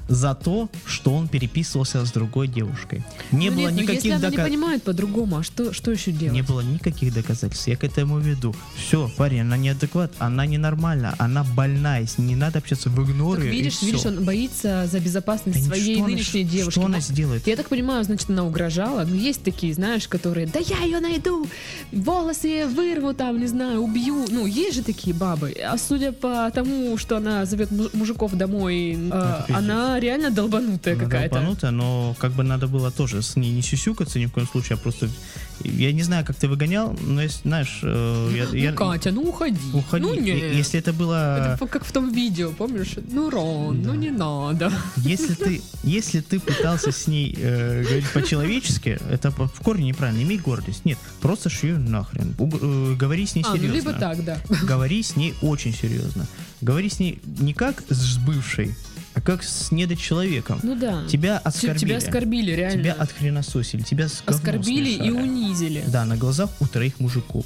[0.09, 3.03] За то, что он переписывался с другой девушкой.
[3.31, 6.13] Не Ну, было нет, ну, если никаких она не понимает по-другому, а что, что еще
[6.13, 6.33] делать?
[6.35, 7.69] Не было никаких доказательств.
[7.69, 8.55] Я к этому веду.
[8.77, 13.43] Все, парень, она неадекват, она ненормальна, она больная, с ней не надо общаться в игноре.
[13.43, 16.71] Так видишь, видишь, он боится за безопасность Да своей что она- нынешней девушки.
[16.79, 17.47] Что она сделает?
[17.47, 19.05] Я так понимаю, значит, она угрожала.
[19.05, 21.47] Ну, есть такие, знаешь, которые, да я ее найду,
[21.93, 24.27] волосы вырву, там, не знаю, убью.
[24.31, 25.55] Ну, есть же такие бабы.
[25.65, 29.57] А судя по тому, что она зовет му- мужиков домой, э, пиздец.
[29.99, 31.35] Она реально долбанутая Она какая-то.
[31.35, 34.77] долбанутая, но как бы надо было тоже с ней не сюсюкаться ни в коем случае,
[34.77, 35.09] а просто...
[35.65, 37.81] Я не знаю, как ты выгонял, но если, знаешь...
[37.83, 39.59] э, я- Ну, я- Катя, ну уходи.
[39.75, 40.05] Уходи.
[40.05, 40.55] Ну, нет.
[40.55, 41.55] Если это было...
[41.57, 42.95] Это как в том видео, помнишь?
[43.11, 43.97] Ну, Рон, ну Да.
[43.97, 44.73] не надо.
[44.99, 50.23] Если ты, если ты пытался с ней э, говорить по-человечески, это в корне неправильно.
[50.23, 50.85] Имей гордость.
[50.85, 52.35] Нет, просто шью нахрен.
[52.39, 53.75] Уг- э, говори с ней А, ну серьезно.
[53.77, 54.39] либо так, да.
[54.63, 56.27] Говори с ней очень серьезно.
[56.61, 58.77] Говори с ней не как с бывшей,
[59.21, 60.61] как с недочеловеком.
[60.63, 61.05] Ну да.
[61.09, 61.79] Тебя оскорбили.
[61.79, 62.83] Тебя оскорбили, реально.
[62.83, 63.83] Тебя отхренососили.
[63.83, 65.11] Тебя с Оскорбили и смешали.
[65.11, 65.85] унизили.
[65.89, 67.45] Да, на глазах у троих мужиков.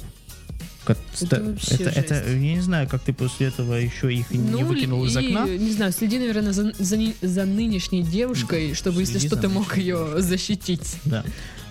[0.85, 2.27] Как- Это это, это- жесть.
[2.27, 5.45] я не знаю, как ты после этого еще их не Ну, выкинул из и, окна.
[5.47, 10.21] не знаю, следи, наверное, за, за, за нынешней девушкой, чтобы, если что, ты мог ее
[10.21, 10.97] защитить.
[11.05, 11.23] Да.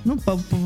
[0.04, 0.56] Ну, по, по-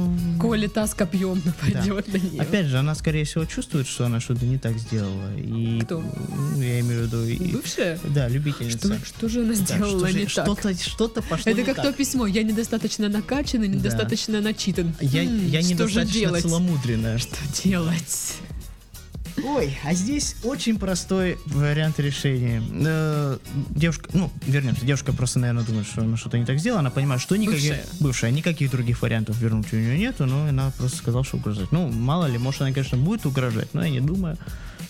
[0.41, 2.41] Коли та с копьем нападет на нее.
[2.41, 5.35] Опять же, она, скорее всего, чувствует, что она что-то не так сделала.
[5.37, 6.01] И, Кто?
[6.01, 7.25] ну, я имею в виду...
[7.25, 7.99] и- Бывшая?
[8.15, 8.79] да, любительница.
[8.99, 10.31] Что, что же она Да, сделала что же- не так?
[10.31, 11.85] что-то, что-то пошло Это как так.
[11.87, 12.27] то письмо.
[12.27, 14.95] Я недостаточно накачан и недостаточно начитан.
[15.01, 17.19] Я, М, я что же недостаточно целомудренная.
[17.19, 18.35] Что делать?
[19.45, 22.63] Ой, а здесь очень простой вариант решения.
[22.85, 23.39] Э,
[23.71, 27.21] девушка, ну, вернемся, девушка просто, наверное, думает, что она что-то не так сделала, она понимает,
[27.21, 27.71] что никаких...
[27.71, 27.87] Бывшая.
[28.01, 31.71] Бывшая, никаких других вариантов вернуть у нее нету, но она просто сказала, что угрожать.
[31.71, 34.39] Ну, мало ли, может, она, конечно, будет угрожать, но я не думаю,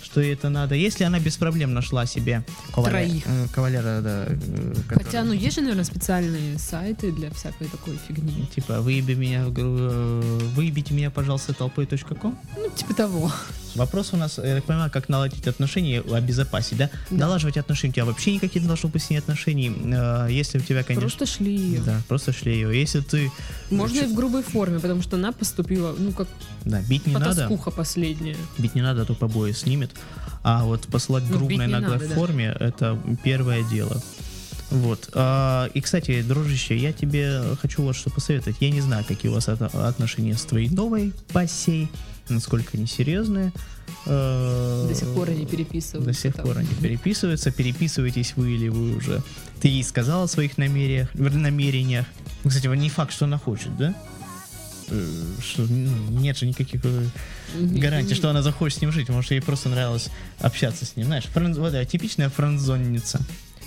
[0.03, 0.75] что ей это надо.
[0.77, 3.23] Если она без проблем нашла себе кавалера, Троих.
[3.27, 7.99] э, кавалера, да, э, который- Хотя, ну, есть же, наверное, специальные сайты для всякой такой
[8.07, 8.47] фигни.
[8.55, 12.39] Типа, выеби меня, э, выебите меня, пожалуйста, толпой.ком.
[12.57, 13.33] Ну, типа того.
[13.77, 16.91] Вопрос у нас, я так понимаю, как наладить отношения, обезопасить, да?
[17.11, 17.17] Да.
[17.17, 19.73] Налаживать отношения, у тебя вообще никаких не должно быть с ней отношений.
[19.85, 21.03] Э, Если у тебя, конечно...
[21.09, 21.81] Просто шли ее.
[21.81, 22.79] Да, просто шли ее.
[22.81, 23.31] Если ты...
[23.71, 26.29] Можно и в грубой форме, потому что она поступила, ну, как
[26.65, 27.27] Да, бить не надо.
[27.31, 28.37] потаскуха последняя.
[28.59, 29.91] Бить не надо, а то побои снимет.
[30.43, 32.15] А вот посылать Ну, не наглой надо, да.
[32.15, 34.01] форме это первое дело.
[34.71, 35.11] Вот.
[35.15, 38.57] А, и, кстати, дружище, я тебе хочу вот что посоветовать.
[38.61, 41.89] Я не знаю, какие у вас отношения с твоей новой пассией,
[42.29, 43.53] насколько они серьезные.
[44.07, 46.13] Э, До сих пор они переписываются.
[46.13, 46.47] До сих там.
[46.47, 47.53] пор они переписываются.
[47.53, 49.23] Переписываетесь вы или вы уже...
[49.61, 52.07] Ты ей сказал о своих намерениях, намерениях.
[52.43, 53.95] Ну, Кстати, не факт, что она хочет, да?
[54.89, 57.07] Э, Что, ну, нет же никаких э,
[57.55, 59.09] гарантий, что она захочет с ним жить.
[59.09, 60.09] Может, ей просто нравилось
[60.41, 61.07] общаться с ним.
[61.07, 63.21] Знаешь, френ- вот, да, типичная френдзонница.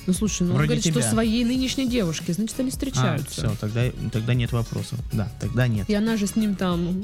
[0.10, 1.12] Ну, слушай, ну, он Вроде говорит, что тебя.
[1.12, 3.30] своей нынешней девушке, значит, они А, встречаются.
[3.30, 4.98] все, тогда, тогда нет вопросов.
[5.13, 5.88] Да, тогда нет.
[5.88, 7.04] И она же с ним там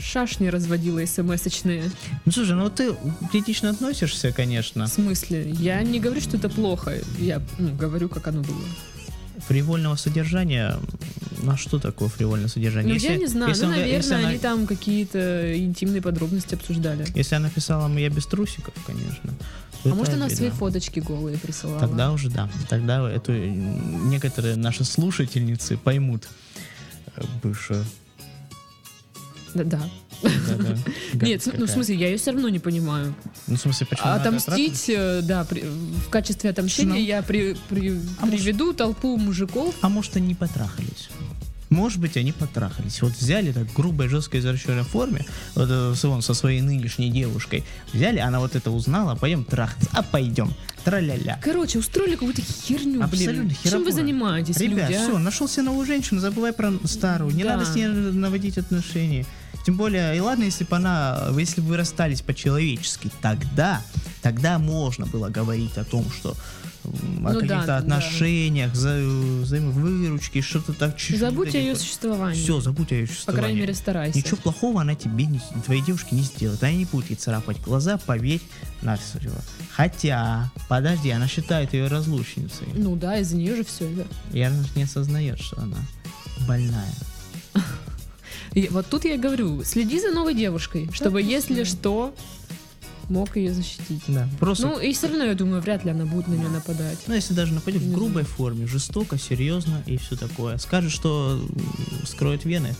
[0.00, 1.90] шашни разводила смс-очные.
[2.24, 2.96] Ну, слушай, ну ты
[3.30, 4.86] критично относишься, конечно.
[4.86, 5.50] В смысле?
[5.50, 6.94] Я не говорю, что это плохо.
[7.18, 8.64] Я ну, говорю, как оно было.
[9.48, 10.78] Фривольного содержания,
[11.42, 12.94] ну а что такое фривольное содержание?
[12.94, 13.48] Ну, я не знаю.
[13.48, 17.06] если ну, он наверное, если она- они там какие-то интимные подробности обсуждали.
[17.14, 19.32] Если она писала «я без трусиков», конечно.
[19.84, 21.80] А это может, она свои фоточки голые присылала?
[21.80, 22.50] Тогда уже да.
[22.68, 26.28] Тогда эту э, некоторые наши слушательницы поймут
[27.16, 27.84] э, бывшую.
[29.54, 29.80] Да, да.
[31.14, 33.14] Нет, ну, в смысле, я ее все равно не понимаю.
[33.46, 39.74] Ну, в смысле, почему Отомстить, э, да, в качестве отомщения я А приведу толпу мужиков.
[39.80, 41.08] А может, они потрахались?
[41.70, 43.02] Может быть, они потрахались.
[43.02, 48.18] Вот взяли так грубой, жесткой, извращенной форме, вот э, вон, со своей нынешней девушкой, взяли,
[48.18, 50.54] она вот это узнала, пойдем трахаться, а пойдем,
[50.84, 51.38] траля-ля.
[51.42, 53.56] Короче, устроили какую-то херню, Абсолютно блин.
[53.62, 55.02] Чем вы занимаетесь, Ребят, люди, а?
[55.02, 57.34] все, нашел себе новую женщину, забывай про старую.
[57.34, 57.56] Не Да.
[57.56, 59.26] надо с ней наводить отношения.
[59.66, 63.82] Тем более, и ладно, если бы она, если бы вы расстались по-человечески, тогда,
[64.22, 66.34] тогда можно было говорить о том, что
[66.88, 67.76] о Ну да, каких-то да.
[67.78, 68.98] отношениях, за,
[69.42, 70.96] взаимовыручке, что-то так.
[70.96, 72.40] чуть-чуть Забудь о ее существовании.
[72.42, 73.42] Все, забудь о ее По существовании.
[73.42, 74.18] крайней мере, старайся.
[74.18, 76.62] Ничего плохого она тебе, не, твоей девушке не сделает.
[76.62, 78.42] Она не будет ей царапать глаза, поверь
[78.82, 79.36] на слово.
[79.72, 82.66] Хотя, подожди, она считает ее разлучницей.
[82.74, 84.06] Ну да, из-за нее же все это.
[84.32, 85.76] И она же не осознает, что она
[86.46, 86.92] больная.
[88.54, 92.14] И вот тут я говорю, следи за новой девушкой, чтобы, если что,
[93.08, 94.02] мог ее защитить.
[94.08, 94.66] Да, просто...
[94.66, 96.98] Ну, и все равно, я думаю, вряд ли она будет на нее нападать.
[97.06, 100.58] Ну, если даже нападет в грубой форме, жестоко, серьезно и все такое.
[100.58, 101.40] Скажет, что
[102.04, 102.74] скроет вены,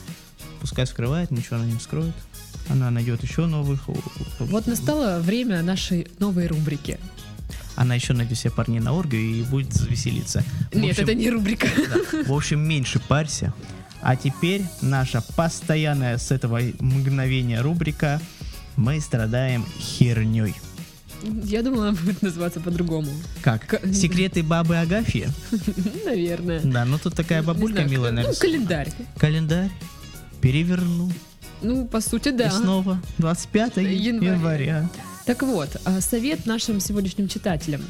[0.61, 2.15] пускай скрывает, ничего она не скроет.
[2.69, 3.89] Она найдет еще новых.
[4.39, 6.99] Вот настало время нашей новой рубрики.
[7.77, 10.43] Она еще найдет себе парней на оргию и будет веселиться.
[10.73, 11.69] В Нет, общем, это не рубрика.
[12.13, 12.25] да.
[12.25, 13.55] В общем, меньше парься.
[14.01, 18.21] А теперь наша постоянная с этого мгновения рубрика
[18.79, 20.55] «Мы страдаем херней».
[21.45, 23.11] Я думала, она будет называться по-другому.
[23.43, 23.67] Как?
[23.67, 25.27] К- Секреты бабы Агафьи?
[26.05, 26.61] Наверное.
[26.63, 28.93] Да, ну тут такая бабулька знаю, милая Ну, календарь.
[29.19, 29.71] Календарь
[30.41, 31.11] переверну.
[31.61, 32.51] Ну, по сути, И да.
[32.53, 34.33] снова 25 Января.
[34.33, 34.91] января.
[35.27, 37.83] Так вот, а, совет нашим сегодняшним читателям.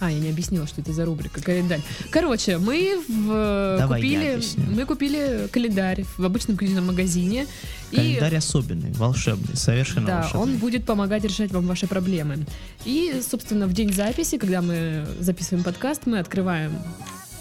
[0.00, 1.82] А, я не объяснила, что это за рубрика, календарь.
[2.10, 4.42] Короче, мы в, Давай я купили,
[4.74, 7.46] мы купили календарь в обычном книжном магазине.
[7.94, 10.40] Календарь особенный, волшебный, совершенно Да, волшебный.
[10.40, 12.46] он будет помогать решать вам ваши проблемы.
[12.86, 16.72] И, собственно, в день записи, когда мы записываем подкаст, мы открываем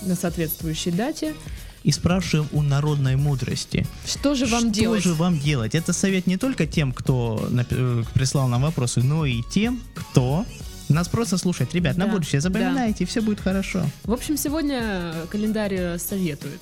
[0.01, 1.35] на соответствующей дате.
[1.83, 3.87] И спрашиваем у народной мудрости.
[4.05, 5.03] Что же вам что делать?
[5.03, 5.75] же вам делать?
[5.75, 10.45] Это совет не только тем, кто э, прислал нам вопросы, но и тем, кто
[10.93, 11.73] нас просто слушает.
[11.73, 13.83] Ребят, на Да, будущее запоминайте, все будет хорошо.
[14.03, 16.61] В общем, сегодня календарь э, советует.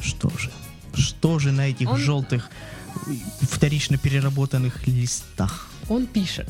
[0.00, 0.50] Что же?
[0.94, 2.50] Что же на этих Он- желтых
[3.42, 5.68] вторично переработанных листах?
[5.88, 6.48] Он пишет.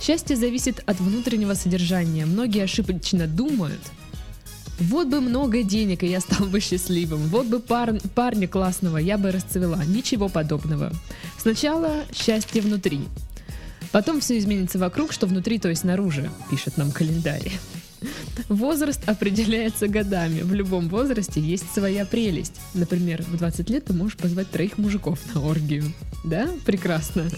[0.00, 2.24] Счастье зависит от внутреннего содержания.
[2.26, 3.80] Многие ошибочно думают.
[4.78, 7.20] Вот бы много денег, и я стал бы счастливым.
[7.28, 9.84] Вот бы пар- парня классного, я бы расцвела.
[9.84, 10.90] Ничего подобного.
[11.38, 13.00] Сначала счастье внутри.
[13.92, 17.52] Потом все изменится вокруг, что внутри, то есть снаружи, пишет нам календарь.
[18.48, 20.42] Возраст определяется годами.
[20.42, 22.60] В любом возрасте есть своя прелесть.
[22.74, 25.84] Например, в 20 лет ты можешь позвать троих мужиков на оргию.
[26.24, 26.48] Да?
[26.64, 27.28] Прекрасно.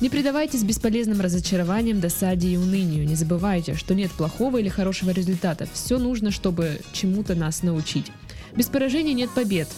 [0.00, 3.06] Не предавайтесь бесполезным разочарованиям, досаде и унынию.
[3.06, 5.68] Не забывайте, что нет плохого или хорошего результата.
[5.72, 8.06] Все нужно, чтобы чему-то нас научить.
[8.56, 9.68] Без поражений нет побед.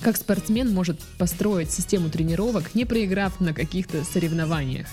[0.00, 4.86] Как спортсмен может построить систему тренировок, не проиграв на каких-то соревнованиях.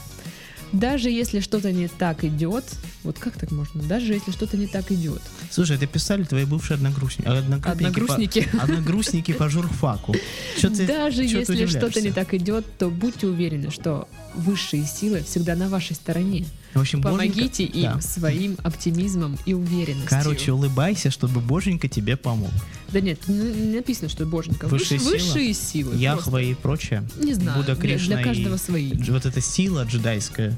[0.71, 2.65] Даже если что-то не так идет,
[3.04, 3.82] вот как так можно?
[3.84, 5.21] Даже если что-то не так идет.
[5.49, 7.28] Слушай, это писали твои бывшие одногруппники.
[7.28, 8.47] Одногруппники.
[8.51, 10.16] По, одногруппники по журфаку.
[10.59, 15.24] Чё ты- Даже чё если что-то не так идет, то будьте уверены, что высшие силы
[15.24, 16.45] всегда на вашей стороне.
[16.76, 18.01] В общем, Помогите Боженька- им да.
[18.01, 20.09] своим оптимизмом и уверенностью.
[20.09, 22.51] Короче, улыбайся, чтобы Боженька тебе помог.
[22.91, 24.67] да нет, не написано, что боженька.
[24.67, 25.11] Высшие Выш- силы?
[25.13, 25.95] высшие силы.
[25.95, 27.01] Яхва и прочее.
[27.09, 27.26] просто.
[27.26, 28.91] Не знаю, Будда для, Кришна для каждого и свои.
[29.07, 30.55] Вот эта сила джедайская.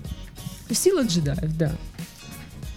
[0.72, 1.76] Сила джедаев, да.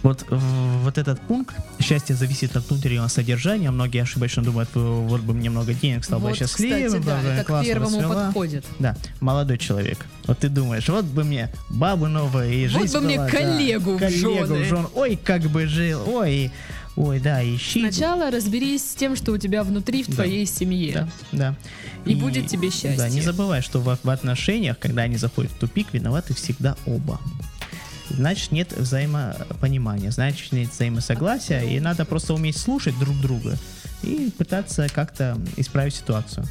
[0.03, 3.69] Вот, вот этот пункт счастье зависит от внутреннего содержания.
[3.69, 7.15] Многие ошибочно думают, «Э, вот бы мне много денег, стал бы вот, счастливым, кстати, да,
[7.15, 8.25] бла-бла, это к первому расцвела».
[8.25, 8.65] подходит.
[8.79, 10.05] Да, молодой человек.
[10.25, 13.31] Вот ты думаешь, вот бы мне бабу новая и Вот жизнь бы мне была, да,
[13.31, 14.87] коллегу в коллегу в жен.
[14.95, 16.51] Ой, как бы жил, ой,
[16.95, 17.81] ой, да, ищи.
[17.81, 20.13] Сначала разберись с тем, что у тебя внутри в Да.
[20.15, 20.93] твоей семье.
[20.93, 21.55] Да, да.
[22.05, 22.97] И будет тебе счастье.
[22.97, 27.19] Да, не забывай, что в, в отношениях, когда они заходят в тупик, виноваты всегда оба.
[28.09, 33.57] Значит, нет взаимопонимания, значит, нет взаимосогласия, и надо просто уметь слушать друг друга
[34.03, 36.45] и пытаться как-то исправить ситуацию.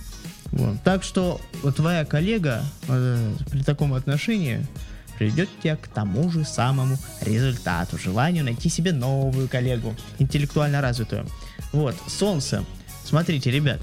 [0.52, 0.82] Вот.
[0.82, 1.40] Так что
[1.76, 4.66] твоя коллега э, при таком отношении
[5.18, 11.26] приведет тебя к тому же самому результату, желанию найти себе новую коллегу, интеллектуально развитую.
[11.72, 12.64] Вот, солнце.
[13.04, 13.80] Смотрите, ребят,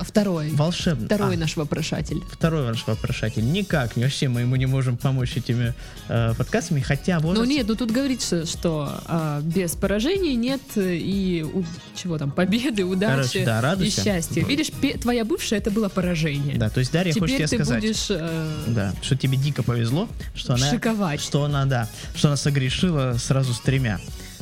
[0.00, 0.50] Второй.
[0.50, 1.06] волшебно.
[1.06, 2.20] Второй А, наш вопрошатель.
[2.30, 3.44] Второй наш вопрошатель.
[3.50, 5.74] Никак, вообще мы ему не можем помочь этими
[6.08, 7.36] э, подкастами, хотя вот...
[7.36, 11.64] Ну нет, ну тут говорится, что а, без поражений нет э, и у-
[11.94, 14.02] чего там, победы, удачи Короче, да, и радуйся.
[14.04, 14.40] счастья.
[14.42, 14.48] Вот.
[14.50, 16.56] Видишь, пе- твоя бывшая это было поражение.
[16.56, 19.62] Да, то есть Дарья хочет Теперь тебе ты сказать, будешь э, да, что тебе дико
[19.62, 21.20] повезло, что она, шиковать.
[21.20, 23.98] что она, да, что она согрешила сразу с тремя.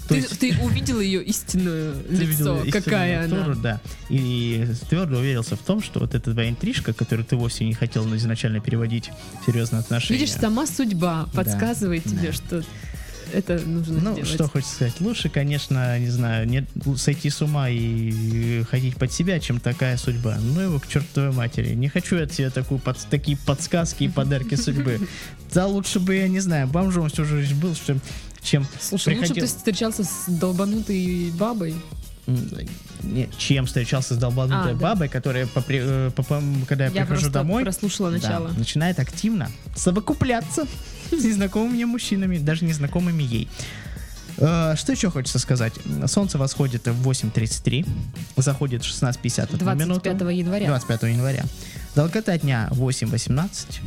[0.08, 3.54] Ты, есть ты увидел ее истинное ты лицо, истинную какая она.
[3.54, 3.80] да,
[4.10, 8.04] и твердо уверился в том, что вот эта твоя интрижка, которую ты вовсе не хотел
[8.16, 9.10] изначально переводить
[9.42, 10.20] в серьезные отношения.
[10.20, 12.10] Видишь, сама судьба подсказывает да.
[12.10, 12.62] тебе, что
[13.32, 14.28] это нужно Ну, сделать.
[14.28, 15.00] что хочется сказать.
[15.00, 20.36] Лучше, конечно, не знаю, не, сойти с ума и ходить под себя, чем такая судьба.
[20.40, 21.74] Ну его к чертовой матери.
[21.74, 25.00] Не хочу я от себя такую, под, такие подсказки и подарки судьбы.
[25.52, 28.00] Да лучше бы, я не знаю, бомжом всю жизнь был, чем,
[28.44, 31.74] чем Слушай, лучше приходил- ты встречался с долбанутой бабой.
[32.26, 32.38] М,
[33.02, 34.80] не, чем встречался с долбанутой А, да.
[34.80, 38.48] бабой, которая, по при- э, по- по- когда я, Я прихожу домой, прослушала да, начало.
[38.56, 40.64] начинает активно совокупляться
[41.10, 43.48] с незнакомыми мужчинами, даже незнакомыми ей.
[44.38, 45.74] Э, Что еще хочется сказать?
[46.06, 47.86] Солнце восходит в 8.33,
[48.36, 50.00] заходит в 16.51 минуту.
[50.04, 50.66] 25 января.
[50.66, 51.44] 25 января.
[51.94, 53.80] Долгота дня 8.18.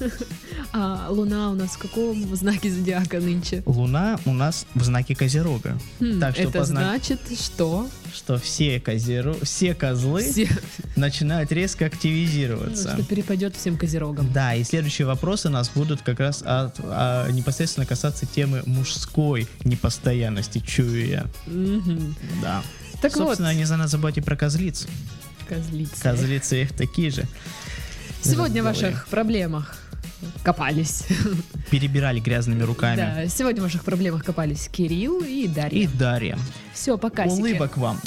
[0.72, 3.62] А луна у нас в каком знаке зодиака нынче?
[3.64, 5.78] Луна у нас в знаке Козерога.
[5.98, 9.34] Хм, Так что это позна- значит, что Что все, козеро...
[9.42, 10.46] все козлы все,
[10.94, 12.92] начинают резко активизироваться.
[12.92, 14.30] что перепадет всем козерогам.
[14.32, 19.48] Да, и следующие вопросы у нас будут как раз от, а, непосредственно касаться темы мужской
[19.64, 21.26] непостоянности, чую я.
[21.46, 22.14] Мгм.
[22.42, 22.62] Да.
[23.00, 24.86] Так Собственно, вот, не за забывайте про козлиц.
[25.48, 26.02] Козлицы.
[26.02, 27.24] Козлицы их такие же.
[28.22, 29.76] Сегодня в ваших проблемах
[30.42, 31.04] копались.
[31.70, 32.96] Перебирали грязными руками.
[32.96, 35.88] Да, сегодня в ваших проблемах копались Кирилл и И Дарья.
[35.94, 36.38] Дарья.
[36.74, 37.24] Все, пока.
[37.24, 38.00] Улыбок вам.